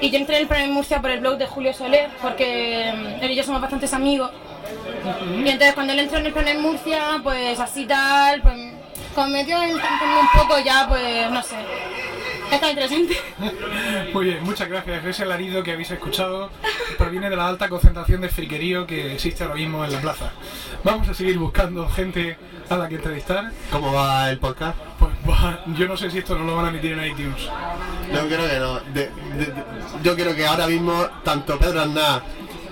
Y 0.00 0.10
yo 0.10 0.18
entré 0.18 0.36
en 0.36 0.42
el 0.42 0.48
plan 0.48 0.62
en 0.62 0.72
Murcia 0.72 1.00
por 1.00 1.10
el 1.10 1.20
blog 1.20 1.38
de 1.38 1.46
Julio 1.46 1.72
Soler, 1.72 2.10
porque 2.20 2.90
él 3.20 3.30
y 3.30 3.34
yo 3.36 3.44
somos 3.44 3.60
bastantes 3.60 3.92
amigos. 3.94 4.30
Y 5.44 5.48
entonces 5.48 5.74
cuando 5.74 5.92
él 5.92 6.00
entró 6.00 6.18
en 6.18 6.26
el 6.26 6.32
plan 6.32 6.48
en 6.48 6.60
Murcia, 6.60 7.20
pues 7.22 7.58
así 7.60 7.86
tal, 7.86 8.42
pues 8.42 8.56
como 9.14 9.28
me 9.28 9.38
metió 9.38 9.62
en 9.62 9.70
en 9.70 9.76
un 9.76 10.28
poco 10.34 10.58
ya, 10.64 10.86
pues 10.88 11.30
no 11.30 11.42
sé. 11.42 11.56
Está 12.52 12.70
interesante. 12.70 13.16
Muy 14.12 14.24
bien, 14.26 14.42
muchas 14.44 14.68
gracias. 14.68 15.04
Ese 15.04 15.22
alarido 15.22 15.62
que 15.62 15.72
habéis 15.72 15.90
escuchado 15.90 16.50
proviene 16.98 17.30
de 17.30 17.36
la 17.36 17.48
alta 17.48 17.68
concentración 17.68 18.20
de 18.20 18.28
friquerío 18.28 18.86
que 18.86 19.14
existe 19.14 19.42
ahora 19.42 19.56
mismo 19.56 19.84
en 19.84 19.92
la 19.92 20.00
plaza. 20.00 20.32
Vamos 20.84 21.08
a 21.08 21.14
seguir 21.14 21.38
buscando 21.38 21.88
gente 21.88 22.36
a 22.68 22.76
la 22.76 22.88
que 22.88 22.96
entrevistar. 22.96 23.50
¿Cómo 23.70 23.92
va 23.92 24.30
el 24.30 24.38
podcast? 24.38 24.76
Pues 24.98 25.12
va, 25.28 25.60
yo 25.76 25.88
no 25.88 25.96
sé 25.96 26.10
si 26.10 26.18
esto 26.18 26.36
no 26.38 26.44
lo 26.44 26.56
van 26.56 26.66
a 26.66 26.68
emitir 26.68 26.92
en 26.92 27.04
iTunes. 27.06 27.42
Yo 28.12 28.28
creo 28.28 28.48
que 28.48 28.58
no. 28.58 28.80
De- 28.80 29.10
de- 29.36 29.46
de- 29.46 29.54
yo 30.02 30.14
creo 30.14 30.34
que 30.36 30.46
ahora 30.46 30.66
mismo 30.66 30.92
tanto 31.24 31.58
Pedro 31.58 31.80
Aznar 31.82 32.22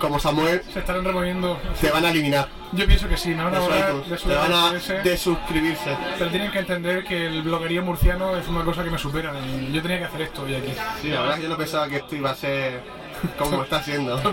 como 0.01 0.19
Samuel 0.19 0.63
Se 0.73 0.81
estarán 0.81 1.05
removiendo. 1.05 1.61
te 1.81 1.91
van 1.91 2.05
a 2.05 2.11
eliminar. 2.11 2.49
Yo 2.73 2.87
pienso 2.87 3.09
que 3.09 3.17
sí, 3.17 3.29
me 3.31 3.45
van 3.45 3.55
a 3.55 3.59
De 3.59 3.65
su 3.65 3.71
borrar 3.71 3.89
iTunes. 3.91 4.11
de 4.11 4.19
su 4.19 4.29
Te 4.29 4.35
van 4.35 4.53
a 4.53 4.73
RSS. 4.73 5.05
desuscribirse. 5.05 5.97
Pero 6.19 6.31
tienen 6.31 6.51
que 6.51 6.59
entender 6.61 7.05
que 7.05 7.27
el 7.27 7.43
bloguerío 7.43 7.83
murciano 7.83 8.37
es 8.37 8.49
una 8.49 8.65
cosa 8.65 8.83
que 8.83 8.91
me 8.91 8.99
supera. 8.99 9.33
y 9.41 9.73
yo 9.73 9.83
tenía 9.83 9.99
que 9.99 10.05
hacer 10.07 10.23
esto 10.23 10.43
hoy 10.43 10.55
aquí. 10.57 10.73
Sí, 11.03 11.09
la 11.09 11.21
verdad 11.21 11.35
es 11.35 11.37
que 11.39 11.43
yo 11.45 11.49
no 11.51 11.57
pensaba 11.57 11.89
que 11.89 11.97
esto 11.97 12.17
iba 12.17 12.31
a 12.31 12.35
ser 12.35 12.81
como 13.39 13.63
está 13.63 13.83
siendo. 13.83 14.21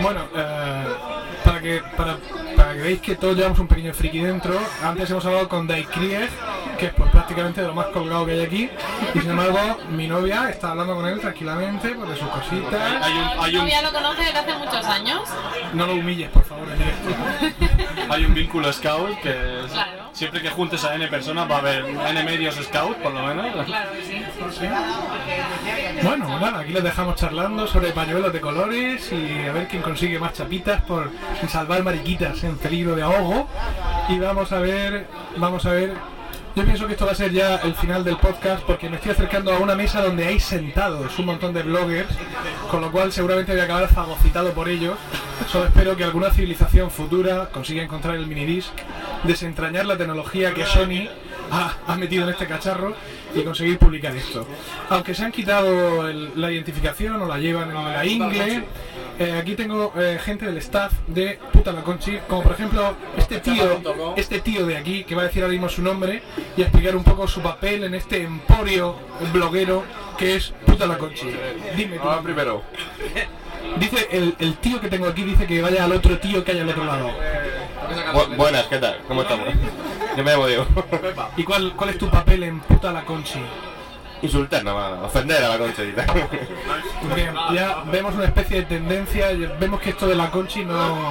Bueno, 0.00 0.20
eh, 0.34 0.84
para, 1.44 1.60
que, 1.60 1.82
para, 1.94 2.16
para 2.56 2.72
que 2.72 2.78
veáis 2.80 3.00
que 3.02 3.16
todos 3.16 3.36
llevamos 3.36 3.58
un 3.58 3.68
pequeño 3.68 3.92
friki 3.92 4.20
dentro, 4.20 4.58
antes 4.82 5.10
hemos 5.10 5.24
hablado 5.26 5.46
con 5.48 5.66
Dai 5.66 5.84
Krieg, 5.84 6.30
que 6.78 6.86
es 6.86 6.94
pues, 6.94 7.10
prácticamente 7.10 7.60
de 7.60 7.66
lo 7.66 7.74
más 7.74 7.86
colgado 7.88 8.24
que 8.24 8.32
hay 8.32 8.40
aquí, 8.40 8.70
y 9.14 9.18
sin 9.20 9.30
embargo 9.30 9.58
mi 9.90 10.06
novia 10.08 10.48
está 10.48 10.70
hablando 10.70 10.94
con 10.96 11.06
él 11.06 11.20
tranquilamente 11.20 11.90
pues, 11.90 12.08
de 12.10 12.16
sus 12.16 12.28
cositas. 12.28 12.80
Hay 13.02 13.12
un, 13.12 13.44
hay 13.44 13.52
Mi 13.52 13.58
un, 13.58 13.64
novia 13.64 13.82
lo 13.82 13.92
conoce 13.92 14.22
desde 14.22 14.38
hace 14.38 14.54
muchos 14.54 14.84
años. 14.86 15.20
No 15.74 15.86
lo 15.86 15.92
humilles, 15.94 16.30
por 16.30 16.44
favor, 16.44 16.66
hay 18.08 18.24
un 18.24 18.32
vínculo 18.34 18.72
scout 18.72 19.20
que 19.20 19.30
es- 19.64 19.72
Claro. 19.72 19.99
Siempre 20.20 20.42
que 20.42 20.50
juntes 20.50 20.84
a 20.84 20.94
N 20.94 21.08
personas 21.08 21.50
va 21.50 21.56
a 21.56 21.58
haber 21.60 21.82
N 21.86 22.24
medios 22.24 22.54
scout, 22.56 22.98
por 22.98 23.10
lo 23.10 23.22
menos. 23.22 23.64
Claro 23.64 23.90
sí. 24.04 24.66
Bueno, 26.02 26.38
nada, 26.38 26.60
aquí 26.60 26.74
les 26.74 26.84
dejamos 26.84 27.16
charlando 27.16 27.66
sobre 27.66 27.92
pañuelos 27.92 28.30
de 28.30 28.38
colores 28.38 29.10
y 29.12 29.48
a 29.48 29.52
ver 29.52 29.66
quién 29.66 29.80
consigue 29.80 30.18
más 30.18 30.34
chapitas 30.34 30.82
por 30.82 31.10
salvar 31.48 31.82
mariquitas 31.82 32.44
en 32.44 32.58
peligro 32.58 32.94
de 32.94 33.02
ahogo. 33.02 33.48
Y 34.10 34.18
vamos 34.18 34.52
a 34.52 34.58
ver, 34.58 35.06
vamos 35.38 35.64
a 35.64 35.70
ver. 35.70 35.94
Yo 36.56 36.64
pienso 36.64 36.86
que 36.88 36.94
esto 36.94 37.06
va 37.06 37.12
a 37.12 37.14
ser 37.14 37.30
ya 37.30 37.56
el 37.56 37.74
final 37.74 38.02
del 38.02 38.16
podcast 38.16 38.64
porque 38.64 38.90
me 38.90 38.96
estoy 38.96 39.12
acercando 39.12 39.52
a 39.52 39.58
una 39.60 39.76
mesa 39.76 40.02
donde 40.02 40.26
hay 40.26 40.40
sentados 40.40 41.16
un 41.20 41.26
montón 41.26 41.54
de 41.54 41.62
bloggers, 41.62 42.08
con 42.68 42.80
lo 42.80 42.90
cual 42.90 43.12
seguramente 43.12 43.52
voy 43.52 43.60
a 43.60 43.64
acabar 43.64 43.88
fagocitado 43.88 44.52
por 44.52 44.68
ellos. 44.68 44.98
Solo 45.46 45.66
espero 45.66 45.96
que 45.96 46.02
alguna 46.02 46.30
civilización 46.32 46.90
futura 46.90 47.50
consiga 47.50 47.84
encontrar 47.84 48.16
el 48.16 48.26
minidisc, 48.26 48.72
desentrañar 49.22 49.86
la 49.86 49.96
tecnología 49.96 50.52
que 50.52 50.66
Sony 50.66 51.08
ha, 51.50 51.76
ha 51.86 51.96
metido 51.96 52.24
en 52.24 52.30
este 52.30 52.46
cacharro 52.46 52.94
y 53.34 53.42
conseguir 53.42 53.78
publicar 53.78 54.14
esto. 54.16 54.46
Aunque 54.88 55.14
se 55.14 55.24
han 55.24 55.32
quitado 55.32 56.08
el- 56.08 56.32
la 56.40 56.50
identificación 56.50 57.20
o 57.22 57.26
la 57.26 57.38
llevan 57.38 57.70
en 57.70 57.84
la 57.84 58.04
ingle, 58.06 58.64
eh, 59.18 59.32
aquí 59.40 59.54
tengo 59.54 59.92
eh, 59.98 60.18
gente 60.24 60.46
del 60.46 60.56
staff 60.58 60.92
de 61.06 61.38
Puta 61.52 61.72
la 61.72 61.82
Conchi, 61.82 62.18
como 62.28 62.42
por 62.42 62.52
ejemplo 62.52 62.94
este 63.18 63.38
tío, 63.40 63.80
este 64.16 64.40
tío 64.40 64.64
de 64.66 64.76
aquí 64.78 65.04
que 65.04 65.14
va 65.14 65.22
a 65.22 65.24
decir 65.26 65.42
ahora 65.42 65.52
mismo 65.52 65.68
su 65.68 65.82
nombre 65.82 66.22
y 66.56 66.62
a 66.62 66.64
explicar 66.66 66.96
un 66.96 67.04
poco 67.04 67.28
su 67.28 67.40
papel 67.40 67.84
en 67.84 67.94
este 67.94 68.22
emporio 68.22 68.96
bloguero 69.32 69.84
que 70.16 70.36
es 70.36 70.52
Puta 70.66 70.86
la 70.86 70.96
Conchi. 70.98 71.26
Dime 71.76 71.98
tú. 71.98 72.08
primero. 72.22 72.62
Dice 73.78 74.08
el, 74.10 74.34
el 74.38 74.56
tío 74.56 74.80
que 74.80 74.88
tengo 74.88 75.06
aquí 75.06 75.22
dice 75.22 75.46
que 75.46 75.60
vaya 75.62 75.84
al 75.84 75.92
otro 75.92 76.18
tío 76.18 76.42
que 76.42 76.52
hay 76.52 76.60
al 76.60 76.68
otro 76.70 76.84
lado. 76.84 77.10
Bu- 78.14 78.36
buenas, 78.36 78.64
¿qué 78.66 78.78
tal? 78.78 78.98
¿Cómo 79.06 79.22
estamos? 79.22 79.48
Diego. 80.24 80.66
¿Y 81.36 81.44
cuál, 81.44 81.72
cuál 81.76 81.90
es 81.90 81.98
tu 81.98 82.08
papel 82.08 82.42
en 82.44 82.60
Puta 82.60 82.92
la 82.92 83.04
Conchi? 83.04 83.40
Insultar 84.22 84.62
nada 84.62 84.90
más, 84.96 85.04
ofender 85.06 85.42
a 85.42 85.48
la 85.48 85.58
concherita. 85.58 86.04
Bien, 87.14 87.32
ya 87.54 87.84
vemos 87.90 88.14
una 88.14 88.26
especie 88.26 88.58
de 88.58 88.62
tendencia, 88.66 89.28
vemos 89.58 89.80
que 89.80 89.90
esto 89.90 90.06
de 90.06 90.14
la 90.14 90.30
Conchi 90.30 90.62
no, 90.64 91.10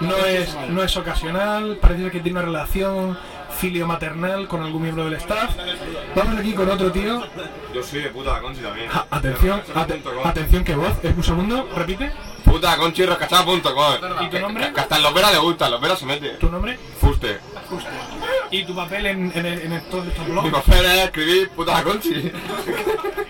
no, 0.00 0.16
es, 0.26 0.56
no 0.68 0.80
es 0.82 0.96
ocasional, 0.96 1.76
parece 1.80 2.08
que 2.10 2.20
tiene 2.20 2.38
una 2.38 2.46
relación 2.46 3.18
filio-maternal 3.58 4.46
con 4.48 4.62
algún 4.62 4.82
miembro 4.82 5.06
del 5.06 5.14
staff. 5.14 5.50
Vamos 6.14 6.38
aquí 6.38 6.52
con 6.52 6.70
otro 6.70 6.92
tío. 6.92 7.22
Yo 7.74 7.82
soy 7.82 8.02
de 8.02 8.10
puta 8.10 8.34
la 8.34 8.40
conchi 8.40 8.60
también. 8.60 8.88
Ah, 8.92 9.06
Atención, 9.10 9.62
ate- 9.74 10.02
atención, 10.24 10.62
que 10.62 10.74
voz. 10.76 10.92
Eh, 11.02 11.12
Un 11.16 11.24
segundo, 11.24 11.68
repite. 11.74 12.12
Puta 12.44 12.76
conchi 12.76 13.04
rascachada.com. 13.06 13.64
¿Y 14.20 14.28
tu 14.30 14.38
nombre? 14.38 14.72
Que 14.72 14.80
hasta 14.80 14.96
en 14.98 15.02
los 15.02 15.14
veras 15.14 15.32
le 15.32 15.38
gusta, 15.38 15.68
los 15.70 15.80
veras 15.80 15.98
se 15.98 16.06
mete. 16.06 16.28
¿Tu 16.34 16.50
nombre? 16.50 16.78
Fuste. 17.00 17.38
¿Y 18.50 18.64
tu 18.64 18.74
papel 18.74 19.06
en, 19.06 19.32
en, 19.34 19.46
en, 19.46 19.72
en 19.72 19.80
todos 19.90 20.06
estos 20.06 20.28
Mi 20.28 20.50
papel 20.50 20.84
es 20.86 21.04
escribir 21.04 21.48
puta 21.50 21.72
la 21.74 21.82
conchi. 21.84 22.32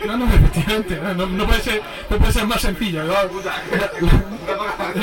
No, 0.07 0.17
no, 0.17 0.27
efectivamente, 0.27 1.01
no, 1.17 1.27
no, 1.27 1.47
puede 1.47 1.61
ser, 1.63 1.83
no 2.11 2.19
puede 2.19 2.33
ser 2.33 2.47
más 2.47 2.61
sencillo. 2.61 3.05
¿no? 3.05 3.15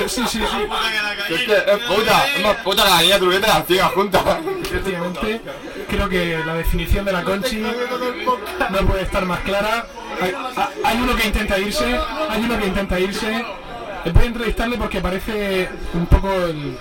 Sí, 0.08 0.22
sí, 0.28 0.40
sí. 0.40 0.40
Es 1.30 1.42
que 1.44 1.54
es 1.56 1.78
puta, 1.88 2.28
es 2.36 2.44
más 2.44 2.56
puta 2.58 2.86
la 2.90 3.02
niña 3.02 3.20
turbeta 3.20 3.48
y 3.48 3.50
la 3.50 3.62
ciega 3.64 3.86
juntas. 3.90 4.22
Efectivamente, 4.64 5.42
creo 5.90 6.10
que 6.10 6.38
la 6.46 6.54
definición 6.56 7.06
de 7.06 7.12
la 7.12 7.24
Conchi 7.24 7.58
no 7.62 8.78
puede 8.88 9.02
estar 9.04 9.26
más 9.26 9.40
clara. 9.42 9.86
Hay, 10.22 10.34
ha- 10.56 10.70
hay 10.86 10.98
uno 10.98 11.16
que 11.16 11.28
intenta 11.28 11.58
irse, 11.58 11.98
hay 12.30 12.42
uno 12.44 12.60
que 12.60 12.68
intenta 12.68 13.00
irse. 13.00 13.46
Voy 14.14 14.24
a 14.24 14.28
entrevistarle 14.28 14.78
porque 14.78 15.00
parece 15.02 15.70
un 15.94 16.06
poco 16.08 16.32
el 16.34 16.78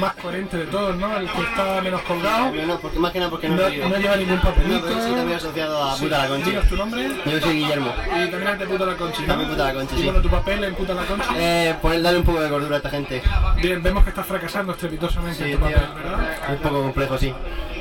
más 0.00 0.14
coherente 0.16 0.56
de 0.56 0.64
todos, 0.66 0.96
¿no? 0.96 1.16
El 1.16 1.28
que 1.30 1.40
está 1.42 1.80
menos 1.82 2.00
colgado. 2.02 2.52
No, 2.66 2.78
porque 2.80 2.98
más 2.98 3.12
que 3.12 3.18
nada 3.18 3.30
porque 3.30 3.48
no, 3.48 3.56
No, 3.56 3.88
no 3.88 3.96
lleva 3.96 4.16
ningún 4.16 4.36
No, 4.36 4.42
papelito. 4.42 4.86
también 4.88 5.32
asociado 5.36 5.82
a 5.84 5.96
Puta 5.96 6.18
la 6.18 6.28
Conchi. 6.28 6.50
Dinos 6.50 6.68
tu 6.68 6.76
nombre. 6.76 7.08
Yo 7.24 7.40
soy 7.40 7.54
Guillermo. 7.56 7.92
Y 8.06 8.30
también 8.30 8.52
es 8.52 8.58
de 8.58 8.66
Puta 8.66 8.86
la 8.86 8.94
Conchi, 8.96 9.20
¿no? 9.22 9.26
También 9.28 9.50
Puta 9.50 9.64
la 9.64 9.74
Conchi, 9.74 9.94
Y 9.94 9.98
sí. 9.98 10.04
bueno, 10.04 10.20
tu 10.20 10.28
papel 10.28 10.64
en 10.64 10.74
Puta 10.74 10.94
la 10.94 11.02
Conchi. 11.04 11.28
Eh, 11.36 11.74
poner, 11.80 12.02
darle 12.02 12.18
un 12.20 12.24
poco 12.24 12.40
de 12.40 12.48
cordura 12.48 12.74
a 12.74 12.78
esta 12.78 12.90
gente. 12.90 13.22
Bien, 13.62 13.82
vemos 13.82 14.02
que 14.04 14.10
estás 14.10 14.26
fracasando 14.26 14.72
estrepitosamente 14.72 15.42
en 15.44 15.48
Sí, 15.50 15.54
tu 15.56 15.60
papel, 15.60 15.76
tío. 15.76 15.94
¿verdad? 15.94 16.36
Un 16.50 16.56
poco 16.58 16.82
complejo, 16.82 17.18
sí. 17.18 17.34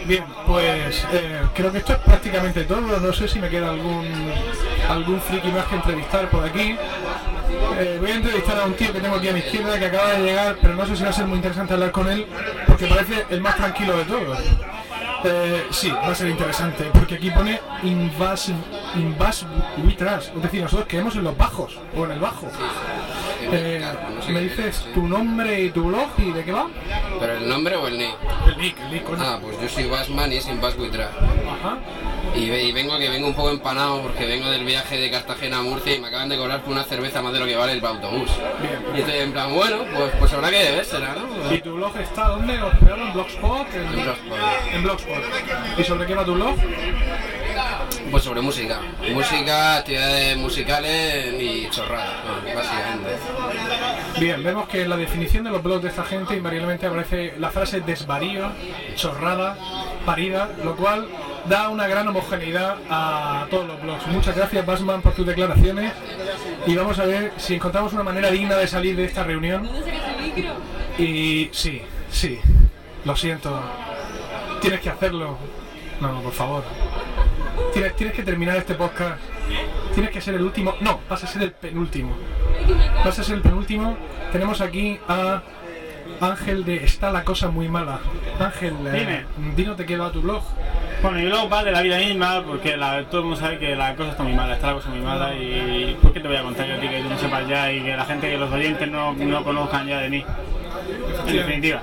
Bien, 0.05 0.23
pues 0.45 1.03
eh, 1.13 1.41
creo 1.55 1.71
que 1.71 1.79
esto 1.79 1.93
es 1.93 1.99
prácticamente 1.99 2.63
todo. 2.65 2.81
No 2.81 3.11
sé 3.13 3.27
si 3.27 3.39
me 3.39 3.49
queda 3.49 3.71
algún 3.71 4.05
algún 4.87 5.19
friki 5.19 5.47
más 5.47 5.65
que 5.65 5.75
entrevistar 5.75 6.29
por 6.29 6.45
aquí. 6.45 6.77
Eh, 7.77 7.97
voy 7.99 8.11
a 8.11 8.15
entrevistar 8.15 8.59
a 8.59 8.65
un 8.65 8.73
tío 8.73 8.91
que 8.93 8.99
tengo 8.99 9.15
aquí 9.15 9.29
a 9.29 9.33
mi 9.33 9.39
izquierda 9.39 9.77
que 9.77 9.85
acaba 9.85 10.13
de 10.13 10.23
llegar, 10.23 10.57
pero 10.61 10.75
no 10.75 10.85
sé 10.85 10.95
si 10.95 11.03
va 11.03 11.09
a 11.09 11.13
ser 11.13 11.25
muy 11.25 11.37
interesante 11.37 11.73
hablar 11.73 11.91
con 11.91 12.09
él 12.09 12.25
porque 12.67 12.87
parece 12.87 13.25
el 13.29 13.41
más 13.41 13.55
tranquilo 13.55 13.97
de 13.97 14.05
todos. 14.05 14.39
Eh, 15.27 15.65
sí, 15.71 15.89
va 15.89 16.09
a 16.09 16.15
ser 16.15 16.29
interesante 16.29 16.85
porque 16.93 17.15
aquí 17.15 17.31
pone 17.31 17.59
Invas, 17.81 18.51
invas 18.95 19.45
Witras, 19.83 20.31
es 20.35 20.41
decir, 20.41 20.61
nosotros 20.61 20.87
quedemos 20.87 21.15
en 21.15 21.23
los 21.23 21.35
bajos 21.35 21.79
o 21.97 22.05
en 22.05 22.11
el 22.11 22.19
bajo. 22.19 22.47
Eh, 23.51 23.83
¿Me 24.29 24.41
dices 24.41 24.85
tu 24.93 25.07
nombre 25.07 25.61
y 25.61 25.69
tu 25.71 25.85
blog 25.85 26.09
y 26.17 26.31
de 26.31 26.43
qué 26.43 26.51
va? 26.51 26.67
¿Pero 27.19 27.33
el 27.33 27.49
nombre 27.49 27.75
o 27.75 27.87
el 27.87 27.97
nick? 27.97 28.15
El 28.47 28.57
nick, 28.57 28.79
el 28.79 28.91
nick, 28.91 29.03
coño. 29.03 29.23
Ah, 29.23 29.39
pues 29.41 29.59
yo 29.59 29.67
soy 29.67 29.89
Basman 29.89 30.31
y 30.31 30.39
Bas 30.61 30.77
Witra. 30.77 31.05
Ajá. 31.05 31.77
Y, 32.35 32.49
ve- 32.49 32.63
y 32.63 32.71
vengo 32.73 32.97
que 32.97 33.09
vengo 33.09 33.27
un 33.27 33.33
poco 33.33 33.49
empanado 33.49 34.01
porque 34.01 34.25
vengo 34.25 34.49
del 34.49 34.65
viaje 34.65 34.97
de 34.97 35.09
Cartagena 35.09 35.59
a 35.59 35.61
Murcia 35.61 35.95
y 35.95 35.99
me 35.99 36.07
acaban 36.09 36.27
de 36.29 36.37
cobrar 36.37 36.61
por 36.61 36.73
una 36.73 36.83
cerveza 36.83 37.21
más 37.21 37.31
de 37.33 37.39
lo 37.39 37.45
que 37.45 37.55
vale 37.55 37.73
el 37.73 37.85
autobús. 37.85 38.29
Y 38.95 38.99
estoy 38.99 39.17
en 39.19 39.31
plan, 39.31 39.53
bueno, 39.53 39.77
pues, 39.95 40.11
pues 40.19 40.33
habrá 40.33 40.49
que 40.49 40.57
debérsela, 40.63 41.15
¿no? 41.15 41.53
¿Y 41.53 41.61
tu 41.61 41.73
blog 41.75 41.95
está 41.97 42.27
dónde? 42.29 42.61
¿Hospedado 42.61 43.01
en 43.03 43.13
Blogspot? 43.13 43.73
En, 43.73 43.81
En 43.85 44.03
Blogspot. 44.03 44.37
En 44.73 44.83
Blogspot. 44.83 45.23
¿Y 45.77 45.83
sobre 45.83 46.05
qué 46.07 46.13
va 46.15 46.25
tu 46.25 46.33
blog? 46.33 46.55
Pues 48.11 48.23
sobre 48.23 48.41
música. 48.41 48.79
Música, 49.13 49.77
actividades 49.77 50.37
musicales 50.37 51.33
y 51.41 51.69
chorradas, 51.69 52.13
¿no? 52.25 52.55
básicamente. 52.55 53.09
Bien, 54.19 54.41
vemos 54.41 54.69
que 54.69 54.81
en 54.81 54.89
la 54.89 54.95
definición 54.95 55.43
de 55.43 55.49
los 55.49 55.61
blogs 55.61 55.83
de 55.83 55.89
esta 55.89 56.03
gente 56.03 56.37
invariablemente 56.37 56.85
aparece 56.85 57.33
la 57.37 57.49
frase 57.49 57.81
desvarío, 57.81 58.49
chorrada, 58.95 59.57
parida, 60.05 60.49
lo 60.63 60.77
cual 60.77 61.07
da 61.49 61.69
una 61.69 61.85
gran 61.87 62.07
homogeneidad 62.07 62.77
a 62.89 63.45
todos 63.49 63.67
los 63.67 63.81
blogs. 63.81 64.07
Muchas 64.07 64.35
gracias, 64.35 64.65
Basman, 64.65 65.01
por 65.01 65.13
tus 65.13 65.25
declaraciones. 65.25 65.91
Y 66.65 66.75
vamos 66.75 66.97
a 66.99 67.05
ver 67.05 67.33
si 67.37 67.55
encontramos 67.55 67.91
una 67.91 68.03
manera 68.03 68.31
digna 68.31 68.55
de 68.55 68.67
salir 68.67 68.95
de 68.95 69.03
esta 69.03 69.23
reunión. 69.23 69.69
Y 70.97 71.49
sí, 71.51 71.81
sí, 72.09 72.39
lo 73.03 73.17
siento. 73.17 73.59
Tienes 74.61 74.79
que 74.79 74.89
hacerlo. 74.89 75.37
No, 75.99 76.13
no, 76.13 76.21
por 76.21 76.33
favor. 76.33 76.63
Tienes, 77.73 77.95
tienes 77.97 78.15
que 78.15 78.23
terminar 78.23 78.55
este 78.57 78.75
podcast. 78.75 79.19
Tienes 79.93 80.11
que 80.11 80.21
ser 80.21 80.35
el 80.35 80.41
último. 80.41 80.73
No, 80.79 81.01
vas 81.09 81.23
a 81.23 81.27
ser 81.27 81.43
el 81.43 81.51
penúltimo. 81.51 82.15
Ser 83.11 83.35
el 83.35 83.41
penúltimo. 83.41 83.95
Tenemos 84.31 84.61
aquí 84.61 84.99
a 85.07 85.41
Ángel 86.21 86.63
de 86.65 86.83
Está 86.83 87.11
la 87.11 87.23
cosa 87.23 87.49
muy 87.49 87.67
mala. 87.69 87.99
Ángel, 88.39 88.73
eh, 88.87 89.25
dinos 89.55 89.77
de 89.77 89.85
qué 89.85 89.97
va 89.97 90.11
tu 90.11 90.21
blog. 90.21 90.43
Bueno, 91.01 91.17
mi 91.19 91.25
blog 91.25 91.51
va 91.51 91.63
de 91.63 91.71
la 91.71 91.81
vida 91.81 91.97
misma 91.97 92.43
porque 92.45 92.75
la- 92.77 93.03
todo 93.03 93.21
el 93.21 93.25
mundo 93.27 93.39
sabe 93.39 93.59
que 93.59 93.75
la 93.75 93.95
cosa 93.95 94.11
está 94.11 94.23
muy 94.23 94.33
mala, 94.33 94.55
está 94.55 94.67
la 94.67 94.73
cosa 94.73 94.89
muy 94.89 94.99
mala 94.99 95.33
y 95.35 95.95
¿por 96.01 96.13
qué 96.13 96.19
te 96.19 96.27
voy 96.27 96.37
a 96.37 96.41
contar 96.43 96.67
yo 96.67 96.75
a 96.75 96.79
ti 96.79 96.87
que 96.87 97.01
tú 97.01 97.09
no 97.09 97.17
sepas 97.17 97.47
ya 97.47 97.71
y 97.71 97.81
que 97.81 97.95
la 97.95 98.05
gente, 98.05 98.29
que 98.29 98.37
los 98.37 98.51
oyentes 98.51 98.89
no, 98.89 99.13
no 99.13 99.43
conozcan 99.43 99.87
ya 99.87 99.99
de 99.99 100.09
mí? 100.09 100.25
En 101.27 101.35
definitiva. 101.37 101.81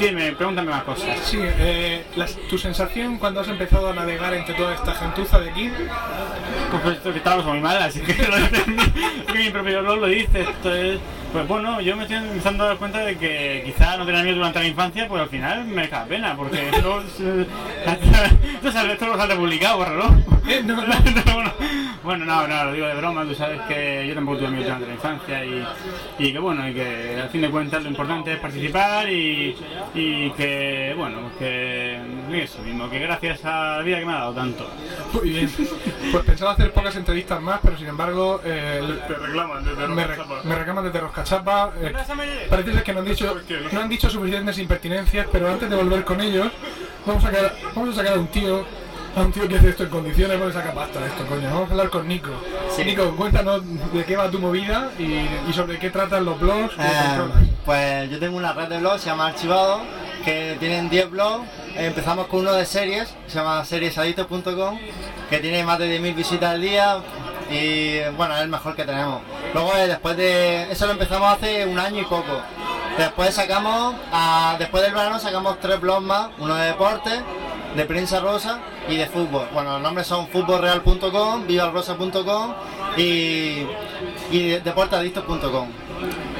Dime, 0.00 0.32
pregúntame 0.32 0.70
más 0.70 0.84
cosas. 0.84 1.18
Sí, 1.24 1.38
eh, 1.40 2.04
tu 2.48 2.58
sensación 2.58 3.18
cuando 3.18 3.40
has 3.40 3.48
empezado 3.48 3.90
a 3.90 3.92
navegar 3.92 4.32
entre 4.34 4.54
toda 4.54 4.74
esta 4.74 4.94
gentuza 4.94 5.40
de 5.40 5.50
aquí. 5.50 5.70
Pues, 6.70 6.82
pues 6.82 6.96
esto 6.96 7.12
que 7.12 7.18
muy 7.44 7.60
mal, 7.60 7.78
así 7.78 8.00
lo 8.00 8.06
que 9.32 9.38
mi 9.38 9.50
propio 9.50 9.82
blog 9.82 9.98
lo 9.98 10.06
dice. 10.06 10.42
Esto 10.42 10.74
es, 10.74 10.98
pues 11.32 11.48
bueno, 11.48 11.80
yo 11.80 11.96
me 11.96 12.02
estoy 12.02 12.18
empezando 12.18 12.64
a 12.64 12.68
dar 12.68 12.76
cuenta 12.76 12.98
de 13.00 13.16
que 13.16 13.62
quizá 13.64 13.96
no 13.96 14.04
tenía 14.04 14.22
miedo 14.22 14.36
durante 14.36 14.58
la 14.60 14.66
infancia, 14.66 15.08
pues 15.08 15.22
al 15.22 15.28
final 15.28 15.64
me 15.64 15.88
da 15.88 16.04
pena, 16.04 16.36
porque 16.36 16.68
esto, 16.72 17.00
es- 17.00 17.20
esto, 18.60 18.72
sale- 18.72 18.92
esto 18.92 19.06
lo 19.06 19.16
sale 19.16 19.34
publicado, 19.36 19.78
bórralo. 19.78 20.04
No, 20.64 20.74
bueno, 20.74 21.52
bueno, 22.02 22.24
no, 22.24 22.48
no, 22.48 22.64
lo 22.64 22.72
digo 22.72 22.86
de 22.86 22.94
broma, 22.94 23.24
tú 23.24 23.32
sabes 23.34 23.60
que 23.62 24.04
yo 24.08 24.14
tampoco 24.14 24.38
tuve 24.38 24.48
miedo 24.50 24.64
durante 24.64 24.88
la 24.88 24.94
infancia 24.94 25.44
y, 25.44 25.64
y 26.18 26.32
que 26.32 26.38
bueno, 26.40 26.68
y 26.68 26.74
que 26.74 27.20
al 27.22 27.28
fin 27.30 27.42
de 27.42 27.48
cuentas 27.50 27.80
lo 27.82 27.88
importante 27.88 28.32
es 28.32 28.38
participar 28.40 29.08
y, 29.08 29.56
y 29.94 30.30
que, 30.32 30.94
bueno, 30.96 31.30
que 31.38 32.00
eso 32.32 32.60
mismo, 32.62 32.90
que 32.90 32.98
gracias 32.98 33.44
a 33.44 33.76
la 33.78 33.82
vida 33.82 34.00
que 34.00 34.06
me 34.06 34.12
ha 34.14 34.18
dado 34.18 34.34
tanto. 34.34 34.68
Muy 35.12 35.28
bien. 35.30 35.50
Pues 36.10 36.24
pensaba 36.24 36.52
hacer 36.52 36.72
pocas 36.72 36.96
entrevistas 36.96 37.40
más, 37.40 37.60
pero 37.62 37.78
sin 37.78 37.86
embargo. 37.86 38.40
eh, 38.44 38.82
Te 39.06 39.14
reclaman 39.14 39.64
desde 39.64 39.86
me, 39.88 40.04
re- 40.06 40.16
Roscachapa. 40.16 40.42
me 40.48 40.54
reclaman 40.56 40.84
desde 40.84 41.00
Roscachapa. 41.22 41.72
eh, 41.80 42.46
parece 42.50 42.72
ser 42.72 42.82
que 42.82 42.92
no 42.92 43.00
han, 43.00 43.04
dicho, 43.06 43.36
no 43.72 43.80
han 43.80 43.88
dicho 43.88 44.10
suficientes 44.10 44.58
impertinencias, 44.58 45.26
pero 45.30 45.48
antes 45.48 45.70
de 45.70 45.76
volver 45.76 46.04
con 46.04 46.20
ellos, 46.20 46.48
vamos 47.06 47.24
a 47.24 47.30
sacar, 47.30 47.54
vamos 47.74 47.94
a, 47.94 47.96
sacar 48.00 48.14
a 48.16 48.20
un 48.20 48.26
tío. 48.28 48.64
A 49.14 49.20
un 49.20 49.30
tío 49.30 49.46
que 49.46 49.58
hace 49.58 49.68
esto 49.68 49.82
en 49.82 49.90
condiciones, 49.90 50.40
vamos 50.40 50.56
a 50.56 50.60
sacar 50.60 50.74
pasta 50.74 51.00
de 51.00 51.08
esto, 51.08 51.26
coño. 51.26 51.46
Vamos 51.50 51.68
a 51.68 51.72
hablar 51.72 51.90
con 51.90 52.08
Nico. 52.08 52.30
Nico, 52.82 53.14
cuéntanos 53.14 53.60
de 53.92 54.04
qué 54.06 54.16
va 54.16 54.30
tu 54.30 54.38
movida 54.38 54.90
y, 54.98 55.02
y 55.46 55.52
sobre 55.52 55.78
qué 55.78 55.90
tratan 55.90 56.24
los 56.24 56.40
blogs. 56.40 56.72
Eh, 56.78 57.20
pues 57.66 58.10
yo 58.10 58.18
tengo 58.18 58.38
una 58.38 58.54
red 58.54 58.68
de 58.68 58.78
blogs, 58.78 59.02
se 59.02 59.10
llama 59.10 59.26
Archivado, 59.26 59.82
que 60.24 60.56
tienen 60.58 60.88
10 60.88 61.10
blogs. 61.10 61.46
Empezamos 61.76 62.26
con 62.28 62.40
uno 62.40 62.54
de 62.54 62.64
series, 62.64 63.14
se 63.26 63.34
llama 63.38 63.62
seriesadictos.com, 63.66 64.78
que 65.28 65.38
tiene 65.40 65.62
más 65.62 65.78
de 65.78 66.00
10.000 66.00 66.14
visitas 66.14 66.50
al 66.50 66.62
día 66.62 66.96
y 67.50 67.98
bueno, 68.16 68.34
es 68.34 68.40
el 68.42 68.48
mejor 68.48 68.74
que 68.74 68.84
tenemos. 68.84 69.20
Luego 69.54 69.76
eh, 69.76 69.86
después 69.88 70.16
de 70.16 70.70
eso 70.72 70.86
lo 70.86 70.92
empezamos 70.92 71.32
hace 71.32 71.66
un 71.66 71.78
año 71.78 72.00
y 72.00 72.04
poco. 72.04 72.40
Después 72.98 73.34
sacamos, 73.34 73.94
después 74.58 74.82
del 74.82 74.92
verano 74.92 75.18
sacamos 75.18 75.58
tres 75.60 75.80
blogs 75.80 76.02
más, 76.02 76.28
uno 76.38 76.54
de 76.56 76.66
deporte, 76.66 77.10
de 77.74 77.84
prensa 77.86 78.20
rosa 78.20 78.60
y 78.88 78.96
de 78.96 79.06
fútbol. 79.06 79.48
Bueno, 79.54 79.72
los 79.74 79.80
nombres 79.80 80.06
son 80.06 80.28
futbolreal.com, 80.28 81.46
vivalrosa.com 81.46 82.54
y, 82.98 83.66
y 84.30 84.48
de- 84.50 84.60
deporteadictos.com. 84.60 85.68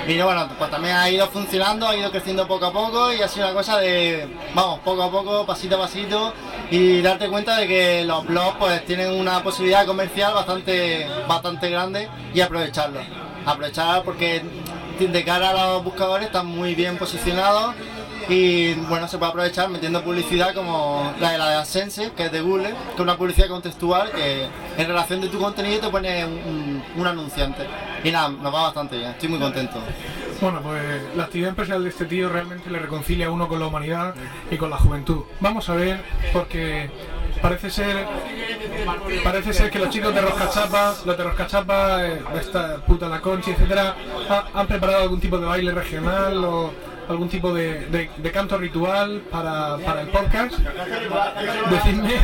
Y 0.07 0.21
bueno, 0.21 0.49
pues 0.59 0.71
también 0.71 0.97
ha 0.97 1.09
ido 1.09 1.29
funcionando, 1.29 1.87
ha 1.87 1.97
ido 1.97 2.11
creciendo 2.11 2.49
poco 2.49 2.67
a 2.67 2.73
poco 2.73 3.13
y 3.13 3.23
ha 3.23 3.29
sido 3.29 3.47
una 3.47 3.55
cosa 3.55 3.79
de, 3.79 4.29
vamos, 4.53 4.81
poco 4.81 5.05
a 5.05 5.11
poco, 5.11 5.47
pasito 5.47 5.77
a 5.77 5.81
pasito 5.81 6.33
y 6.71 7.01
darte 7.01 7.29
cuenta 7.29 7.57
de 7.57 7.69
que 7.69 8.05
los 8.05 8.27
blogs 8.27 8.57
pues 8.59 8.85
tienen 8.85 9.13
una 9.13 9.43
posibilidad 9.45 9.87
comercial 9.87 10.35
bastante, 10.35 11.07
bastante 11.29 11.71
grande 11.71 12.09
y 12.35 12.41
aprovecharlo. 12.41 13.01
Aprovechar 13.47 14.03
porque 14.03 14.43
de 14.99 15.25
cara 15.25 15.51
a 15.51 15.73
los 15.75 15.85
buscadores 15.85 16.27
están 16.27 16.47
muy 16.47 16.75
bien 16.75 16.97
posicionados 16.97 17.75
y 18.29 18.75
bueno, 18.75 19.09
se 19.09 19.19
puede 19.19 19.31
aprovechar 19.31 19.69
metiendo 19.69 20.03
publicidad 20.03 20.55
como 20.55 21.13
la 21.21 21.33
de 21.33 21.39
la 21.39 21.49
de 21.51 21.55
AdSense, 21.57 22.13
que 22.17 22.27
es 22.27 22.33
de 22.33 22.41
Google, 22.41 22.69
que 22.71 22.95
es 22.95 23.01
una 23.01 23.17
publicidad 23.17 23.49
contextual 23.49 24.11
que 24.13 24.47
en 24.79 24.87
relación 24.87 25.21
de 25.21 25.29
tu 25.29 25.39
contenido 25.39 25.81
te 25.81 25.89
pone 25.89 26.25
un, 26.25 26.33
un- 26.33 26.83
un 26.97 27.07
anunciante. 27.07 27.67
Y 28.05 28.11
nada, 28.11 28.29
nos 28.31 28.55
va 28.55 28.63
bastante 28.65 28.97
bien, 28.99 29.11
estoy 29.11 29.29
muy 29.29 29.39
contento. 29.39 29.79
Bueno, 30.41 30.61
pues 30.61 30.83
la 31.17 31.25
actividad 31.25 31.51
empresarial 31.51 31.85
de 31.85 31.91
este 31.91 32.05
tío 32.07 32.29
realmente 32.29 32.69
le 32.69 32.79
reconcilia 32.81 33.27
a 33.27 33.31
uno 33.31 33.47
con 33.47 33.61
la 33.61 33.67
humanidad 33.67 34.15
y 34.51 34.57
con 34.57 34.71
la 34.71 34.77
juventud. 34.77 35.23
Vamos 35.39 35.69
a 35.69 35.75
ver, 35.75 36.03
porque 36.33 36.91
parece 37.41 37.71
ser 37.71 38.07
parece 39.25 39.53
ser 39.53 39.71
que 39.71 39.79
los 39.79 39.91
chicos 39.91 40.15
de 40.15 40.21
Roscachapa, 40.21 40.95
los 41.05 41.17
de 41.17 41.25
Roscachapa, 41.25 42.07
eh, 42.07 42.23
esta 42.41 42.77
puta 42.79 43.09
la 43.09 43.21
Conchi, 43.21 43.53
etcétera, 43.53 43.95
ha- 44.29 44.47
han 44.55 44.67
preparado 44.67 45.03
algún 45.03 45.21
tipo 45.21 45.39
de 45.39 45.47
baile 45.47 45.73
regional 45.73 46.45
o 46.45 46.73
algún 47.13 47.29
tipo 47.29 47.53
de, 47.55 47.87
de- 47.87 48.11
de 48.17 48.33
canto 48.33 48.59
ritual 48.59 49.23
para, 49.31 49.79
para 49.79 50.01
el 50.03 50.09
podcast. 50.09 50.55
Decidme. 51.71 52.15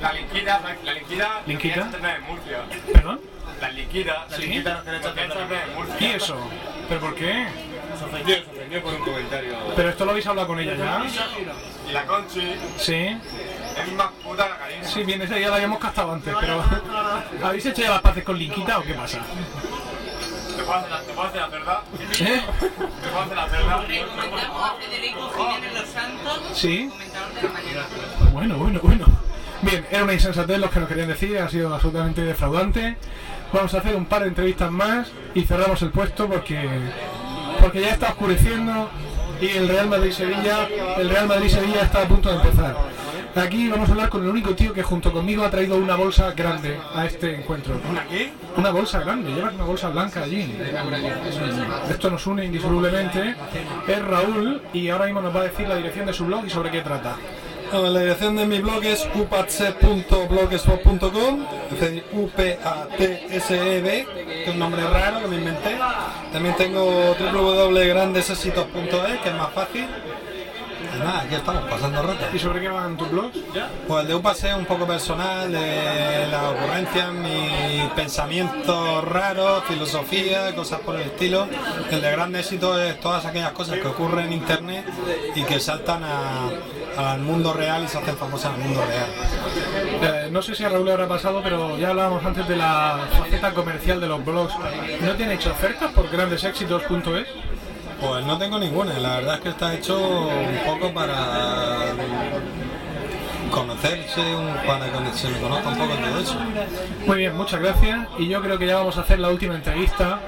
La 0.00 0.12
liquida, 0.12 0.60
la 0.84 0.92
liquida. 0.94 1.42
¿Liquida? 1.46 1.90
¿Perdón? 2.92 3.20
La 3.60 3.68
liquida, 3.70 4.26
la 4.30 4.38
liquida. 4.38 4.82
¿Y 6.00 6.04
eso? 6.06 6.36
¿Pero 6.88 7.00
por 7.00 7.14
qué? 7.14 7.46
Se 7.98 8.04
ofendió, 8.04 8.36
se 8.36 8.50
ofendió 8.50 8.82
por 8.82 8.94
un 8.94 9.00
comentario. 9.04 9.54
¿Pero 9.76 9.88
esto 9.90 10.04
lo 10.04 10.10
habéis 10.12 10.26
hablado 10.26 10.48
con 10.48 10.58
ella 10.60 10.74
ya? 10.74 11.02
Y 11.88 11.92
la 11.92 12.06
Conchi 12.06 12.54
Sí. 12.78 12.94
es 12.94 13.92
más 13.96 14.08
puta 14.24 14.48
la 14.48 14.56
Karina. 14.56 14.84
Sí, 14.84 15.02
bien, 15.04 15.20
esa 15.22 15.38
ya 15.38 15.48
la 15.50 15.56
habíamos 15.56 15.78
castado 15.78 16.12
antes, 16.12 16.34
pero 16.40 16.64
¿habéis 17.44 17.66
hecho 17.66 17.82
ya 17.82 17.90
las 17.90 18.00
paces 18.00 18.24
con 18.24 18.38
Linkita 18.38 18.78
o 18.78 18.82
qué 18.82 18.94
pasa? 18.94 19.18
¿Te 20.60 20.66
puedo 20.66 20.78
hacer 20.78 20.90
la, 20.90 21.00
te 21.00 21.12
puedo 21.14 21.28
hacer 21.28 21.40
la 21.40 21.48
cerda? 21.48 21.82
¿Eh? 22.20 22.42
¿Te 22.60 23.08
puedo 23.08 23.22
hacer 23.22 23.36
la 23.36 23.48
cerda? 23.48 23.78
Federico 24.78 25.30
Jiménez 25.34 25.72
Los 25.74 25.88
Santos, 25.88 26.40
Sí. 26.52 26.88
comentador 26.90 27.32
de 27.34 27.42
la 27.42 27.48
mañana. 27.48 27.86
Bueno, 28.32 28.56
bueno, 28.58 28.80
bueno. 28.82 29.06
Bien, 29.62 29.86
era 29.90 30.04
una 30.04 30.12
insensatez 30.12 30.58
los 30.58 30.70
que 30.70 30.80
nos 30.80 30.88
querían 30.88 31.08
decir, 31.08 31.38
ha 31.38 31.48
sido 31.48 31.74
absolutamente 31.74 32.20
defraudante. 32.22 32.98
Vamos 33.54 33.72
a 33.72 33.78
hacer 33.78 33.96
un 33.96 34.04
par 34.04 34.22
de 34.22 34.28
entrevistas 34.28 34.70
más 34.70 35.08
y 35.34 35.42
cerramos 35.44 35.80
el 35.80 35.90
puesto 35.92 36.28
porque 36.28 36.68
porque 37.60 37.80
ya 37.80 37.90
está 37.90 38.08
oscureciendo 38.10 38.90
y 39.40 39.48
el 39.48 39.66
Real 39.68 39.88
Madrid 39.88 40.12
Sevilla, 40.12 40.68
el 40.98 41.08
Real 41.08 41.26
Madrid 41.26 41.48
Sevilla 41.48 41.80
está 41.82 42.02
a 42.02 42.08
punto 42.08 42.28
de 42.28 42.36
empezar. 42.36 42.76
Aquí 43.36 43.68
vamos 43.68 43.88
a 43.88 43.92
hablar 43.92 44.08
con 44.08 44.24
el 44.24 44.28
único 44.28 44.56
tío 44.56 44.72
que 44.72 44.82
junto 44.82 45.12
conmigo 45.12 45.44
ha 45.44 45.50
traído 45.50 45.76
una 45.76 45.94
bolsa 45.94 46.32
grande 46.32 46.80
a 46.94 47.06
este 47.06 47.36
encuentro. 47.36 47.80
¿Una 47.88 48.04
qué? 48.06 48.32
Una 48.56 48.70
bolsa 48.70 48.98
grande, 49.00 49.32
llevas 49.32 49.54
una 49.54 49.62
bolsa 49.64 49.90
blanca 49.90 50.24
allí. 50.24 50.52
Esto 51.88 52.10
nos 52.10 52.26
une 52.26 52.44
indisolublemente. 52.44 53.36
Es 53.86 54.02
Raúl 54.02 54.60
y 54.72 54.88
ahora 54.88 55.04
mismo 55.06 55.20
nos 55.20 55.32
va 55.34 55.42
a 55.42 55.44
decir 55.44 55.68
la 55.68 55.76
dirección 55.76 56.06
de 56.06 56.12
su 56.12 56.26
blog 56.26 56.44
y 56.46 56.50
sobre 56.50 56.72
qué 56.72 56.82
trata. 56.82 57.14
Bueno, 57.70 57.90
la 57.90 58.00
dirección 58.00 58.34
de 58.34 58.46
mi 58.46 58.58
blog 58.58 58.84
es 58.84 59.08
upatse.blogspot.com, 59.14 61.46
es 61.70 61.80
decir, 61.80 62.04
U-P-A-T-S-E-B, 62.12 64.06
que 64.26 64.42
es 64.42 64.48
un 64.50 64.58
nombre 64.58 64.82
raro 64.82 65.20
que 65.20 65.28
me 65.28 65.36
inventé. 65.36 65.78
También 66.32 66.56
tengo 66.56 67.14
www.grandesesitos.es, 67.14 69.20
que 69.22 69.28
es 69.28 69.34
más 69.36 69.52
fácil. 69.52 69.86
Nada, 71.02 71.20
aquí 71.22 71.34
estamos, 71.34 71.62
pasando 71.70 72.02
rato. 72.02 72.26
¿Y 72.32 72.38
sobre 72.38 72.60
qué 72.60 72.68
van 72.68 72.96
tus 72.96 73.10
blogs? 73.10 73.36
Pues 73.88 74.02
el 74.02 74.08
de 74.08 74.14
UPASE 74.14 74.50
es 74.50 74.54
un 74.54 74.66
poco 74.66 74.86
personal, 74.86 75.50
de 75.50 76.26
las 76.30 76.42
ocurrencias, 76.44 77.12
mis 77.12 77.84
pensamientos 77.96 79.04
raros, 79.04 79.64
filosofía, 79.64 80.54
cosas 80.54 80.80
por 80.80 80.96
el 80.96 81.02
estilo. 81.02 81.48
El 81.90 82.00
de 82.02 82.10
gran 82.10 82.34
éxito 82.36 82.80
es 82.80 83.00
todas 83.00 83.24
aquellas 83.24 83.52
cosas 83.52 83.78
que 83.78 83.88
ocurren 83.88 84.26
en 84.26 84.32
internet 84.34 84.84
y 85.34 85.42
que 85.44 85.58
saltan 85.58 86.02
a- 86.04 86.50
al 87.12 87.20
mundo 87.20 87.52
real 87.54 87.84
y 87.84 87.88
se 87.88 87.96
hacen 87.98 88.16
famosas 88.16 88.52
en 88.56 88.60
el 88.62 88.68
mundo 88.68 88.82
real. 88.84 89.06
Eh, 90.26 90.28
no 90.30 90.42
sé 90.42 90.54
si 90.54 90.64
a 90.64 90.68
Raúl 90.68 90.84
le 90.86 90.92
habrá 90.92 91.08
pasado, 91.08 91.40
pero 91.42 91.78
ya 91.78 91.90
hablábamos 91.90 92.22
antes 92.24 92.46
de 92.46 92.56
la 92.56 92.98
faceta 93.18 93.52
comercial 93.54 94.00
de 94.00 94.06
los 94.06 94.22
blogs. 94.24 94.52
¿No 95.00 95.12
te 95.14 95.24
han 95.24 95.30
hecho 95.30 95.50
ofertas 95.52 95.92
por 95.92 96.10
grandeséxitos.es? 96.10 97.26
Pues 98.00 98.24
no 98.24 98.38
tengo 98.38 98.58
ninguna, 98.58 98.98
la 98.98 99.16
verdad 99.16 99.34
es 99.34 99.40
que 99.40 99.48
está 99.50 99.74
hecho 99.74 99.98
un 99.98 100.58
poco 100.64 100.92
para 100.92 101.92
conocerse, 103.50 104.22
para 104.66 104.86
que 104.86 105.18
se 105.18 105.28
me 105.28 105.38
conozca 105.38 105.68
un 105.68 105.78
poco 105.78 105.94
todo 105.94 106.20
eso. 106.20 106.36
Muy 107.06 107.18
bien, 107.18 107.36
muchas 107.36 107.60
gracias. 107.60 108.08
Y 108.18 108.28
yo 108.28 108.40
creo 108.40 108.58
que 108.58 108.66
ya 108.66 108.76
vamos 108.76 108.96
a 108.96 109.02
hacer 109.02 109.18
la 109.18 109.28
última 109.28 109.54
entrevista 109.54 110.20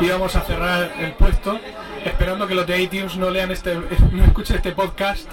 y 0.00 0.08
vamos 0.08 0.34
a 0.34 0.40
cerrar 0.40 0.90
el 0.98 1.12
puesto, 1.12 1.60
esperando 2.04 2.48
que 2.48 2.54
los 2.54 2.66
de 2.66 2.82
iTunes 2.82 3.16
no 3.16 3.30
lean 3.30 3.50
este, 3.50 3.74
no 4.12 4.24
escuchen 4.24 4.56
este 4.56 4.72
podcast 4.72 5.28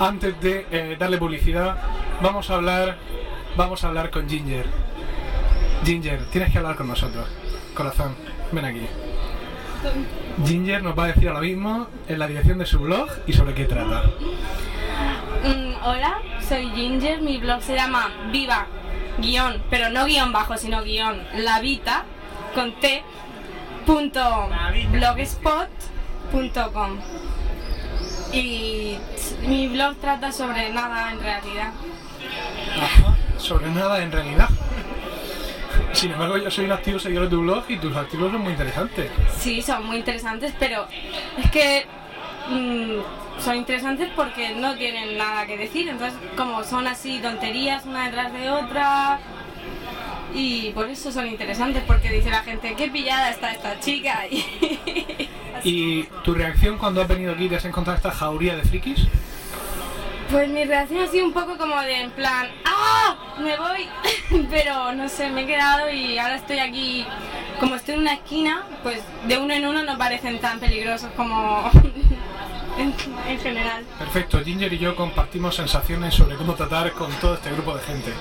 antes 0.00 0.40
de 0.40 0.66
eh, 0.70 0.96
darle 0.98 1.18
publicidad. 1.18 1.76
Vamos 2.22 2.50
a 2.50 2.54
hablar, 2.54 2.96
vamos 3.56 3.84
a 3.84 3.88
hablar 3.88 4.10
con 4.10 4.28
Ginger. 4.28 4.66
Ginger, 5.84 6.24
tienes 6.32 6.50
que 6.50 6.58
hablar 6.58 6.76
con 6.76 6.88
nosotros. 6.88 7.28
Corazón, 7.74 8.16
ven 8.50 8.64
aquí. 8.64 8.88
Ginger 10.44 10.82
nos 10.82 10.98
va 10.98 11.04
a 11.04 11.06
decir 11.08 11.28
ahora 11.28 11.40
mismo 11.40 11.88
en 12.08 12.18
la 12.18 12.26
dirección 12.26 12.58
de 12.58 12.66
su 12.66 12.78
blog 12.78 13.08
y 13.26 13.32
sobre 13.32 13.54
qué 13.54 13.64
trata. 13.64 14.04
Mm, 15.44 15.84
hola, 15.84 16.18
soy 16.46 16.70
Ginger, 16.74 17.22
mi 17.22 17.38
blog 17.38 17.62
se 17.62 17.74
llama 17.74 18.10
Viva 18.32 18.66
guion, 19.18 19.62
pero 19.70 19.90
no 19.90 20.04
guion 20.04 20.32
bajo, 20.32 20.56
sino 20.56 20.82
guion 20.82 21.22
La 21.36 21.60
Vita 21.60 22.04
con 22.54 22.78
T 22.80 23.02
punto 23.86 24.48
blogspot.com 24.90 26.98
y 28.32 28.98
mi 29.46 29.68
blog 29.68 29.94
trata 29.96 30.32
sobre 30.32 30.70
nada 30.70 31.12
en 31.12 31.20
realidad. 31.20 31.72
Sobre 33.38 33.70
nada 33.70 34.02
en 34.02 34.10
realidad. 34.10 34.48
Sin 35.96 36.12
embargo, 36.12 36.36
yo 36.36 36.50
soy 36.50 36.66
un 36.66 36.72
activo 36.72 36.98
seguidor 36.98 37.24
de 37.24 37.30
tu 37.30 37.40
blog 37.40 37.64
y 37.70 37.78
tus 37.78 37.96
artículos 37.96 38.30
son 38.30 38.42
muy 38.42 38.52
interesantes. 38.52 39.10
Sí, 39.38 39.62
son 39.62 39.86
muy 39.86 39.96
interesantes, 39.96 40.52
pero 40.58 40.86
es 41.38 41.50
que 41.50 41.86
mm, 42.50 43.40
son 43.42 43.56
interesantes 43.56 44.10
porque 44.14 44.54
no 44.54 44.76
tienen 44.76 45.16
nada 45.16 45.46
que 45.46 45.56
decir. 45.56 45.88
Entonces, 45.88 46.18
como 46.36 46.62
son 46.64 46.86
así 46.86 47.18
tonterías 47.20 47.86
una 47.86 48.04
detrás 48.04 48.30
de 48.34 48.50
otra. 48.50 49.20
Y 50.34 50.70
por 50.72 50.86
eso 50.90 51.10
son 51.10 51.28
interesantes, 51.28 51.82
porque 51.86 52.10
dice 52.10 52.28
la 52.30 52.42
gente, 52.42 52.74
qué 52.76 52.88
pillada 52.88 53.30
está 53.30 53.52
esta 53.52 53.80
chica. 53.80 54.24
Y 54.30 55.30
¿Y 55.64 56.02
tu 56.22 56.34
reacción 56.34 56.76
cuando 56.76 57.00
has 57.00 57.08
venido 57.08 57.32
aquí 57.32 57.44
y 57.44 57.48
te 57.48 57.56
has 57.56 57.64
encontrado 57.64 57.96
esta 57.96 58.10
jauría 58.10 58.54
de 58.54 58.62
frikis? 58.62 59.08
pues 60.30 60.48
mi 60.48 60.64
reacción 60.64 61.02
ha 61.02 61.06
sido 61.06 61.26
un 61.26 61.32
poco 61.32 61.56
como 61.56 61.80
de 61.80 62.02
en 62.02 62.10
plan, 62.10 62.48
¡ah! 62.86 63.16
Me 63.38 63.56
voy. 63.56 63.88
Pero 64.50 64.92
no 64.92 65.08
sé, 65.08 65.30
me 65.30 65.42
he 65.42 65.46
quedado 65.46 65.90
y 65.90 66.18
ahora 66.18 66.36
estoy 66.36 66.58
aquí. 66.58 67.06
Como 67.60 67.74
estoy 67.76 67.94
en 67.94 68.00
una 68.00 68.14
esquina, 68.14 68.64
pues 68.82 69.02
de 69.26 69.38
uno 69.38 69.54
en 69.54 69.66
uno 69.66 69.82
no 69.82 69.96
parecen 69.96 70.40
tan 70.40 70.60
peligrosos 70.60 71.10
como 71.16 71.70
en, 72.78 72.94
en 73.28 73.38
general. 73.40 73.84
Perfecto, 73.98 74.40
Ginger 74.44 74.72
y 74.72 74.78
yo 74.78 74.94
compartimos 74.94 75.54
sensaciones 75.54 76.14
sobre 76.14 76.36
cómo 76.36 76.54
tratar 76.54 76.92
con 76.92 77.10
todo 77.14 77.34
este 77.34 77.50
grupo 77.50 77.74
de 77.74 77.82
gente. 77.82 78.12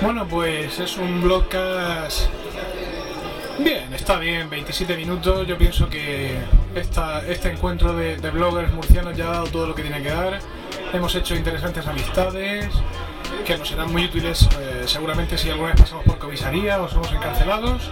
Bueno, 0.00 0.26
pues 0.26 0.78
es 0.78 0.96
un 0.96 1.22
blogcast... 1.22 2.28
Bien, 3.60 3.92
está 3.92 4.18
bien, 4.18 4.48
27 4.48 4.96
minutos. 4.96 5.44
Yo 5.44 5.58
pienso 5.58 5.88
que 5.88 6.38
esta, 6.76 7.26
este 7.26 7.50
encuentro 7.50 7.92
de, 7.92 8.16
de 8.16 8.30
bloggers 8.30 8.72
murcianos 8.72 9.16
ya 9.16 9.26
ha 9.26 9.30
dado 9.32 9.46
todo 9.48 9.66
lo 9.66 9.74
que 9.74 9.82
tiene 9.82 10.00
que 10.00 10.10
dar. 10.10 10.38
Hemos 10.92 11.14
hecho 11.16 11.34
interesantes 11.34 11.84
amistades 11.86 12.68
que 13.44 13.56
nos 13.56 13.68
serán 13.68 13.92
muy 13.92 14.04
útiles 14.04 14.48
eh, 14.60 14.84
seguramente 14.86 15.38
si 15.38 15.50
alguna 15.50 15.72
vez 15.72 15.80
pasamos 15.80 16.04
por 16.04 16.18
comisaría 16.18 16.80
o 16.80 16.88
somos 16.88 17.12
encarcelados. 17.12 17.90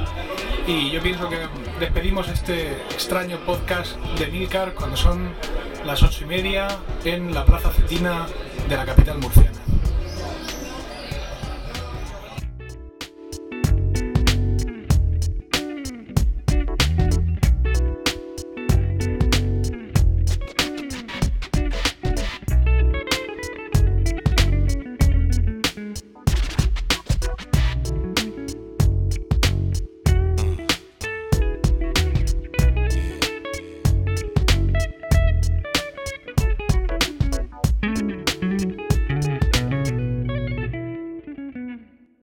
Y 0.66 0.90
yo 0.90 1.00
pienso 1.00 1.28
que 1.28 1.38
despedimos 1.78 2.28
este 2.28 2.72
extraño 2.90 3.38
podcast 3.46 3.96
de 4.18 4.26
Milcar 4.26 4.74
cuando 4.74 4.96
son 4.96 5.30
las 5.84 6.02
ocho 6.02 6.24
y 6.24 6.26
media 6.26 6.68
en 7.04 7.32
la 7.32 7.44
Plaza 7.44 7.70
Cetina 7.70 8.26
de 8.68 8.76
la 8.76 8.84
capital 8.84 9.18
murciana. 9.18 9.55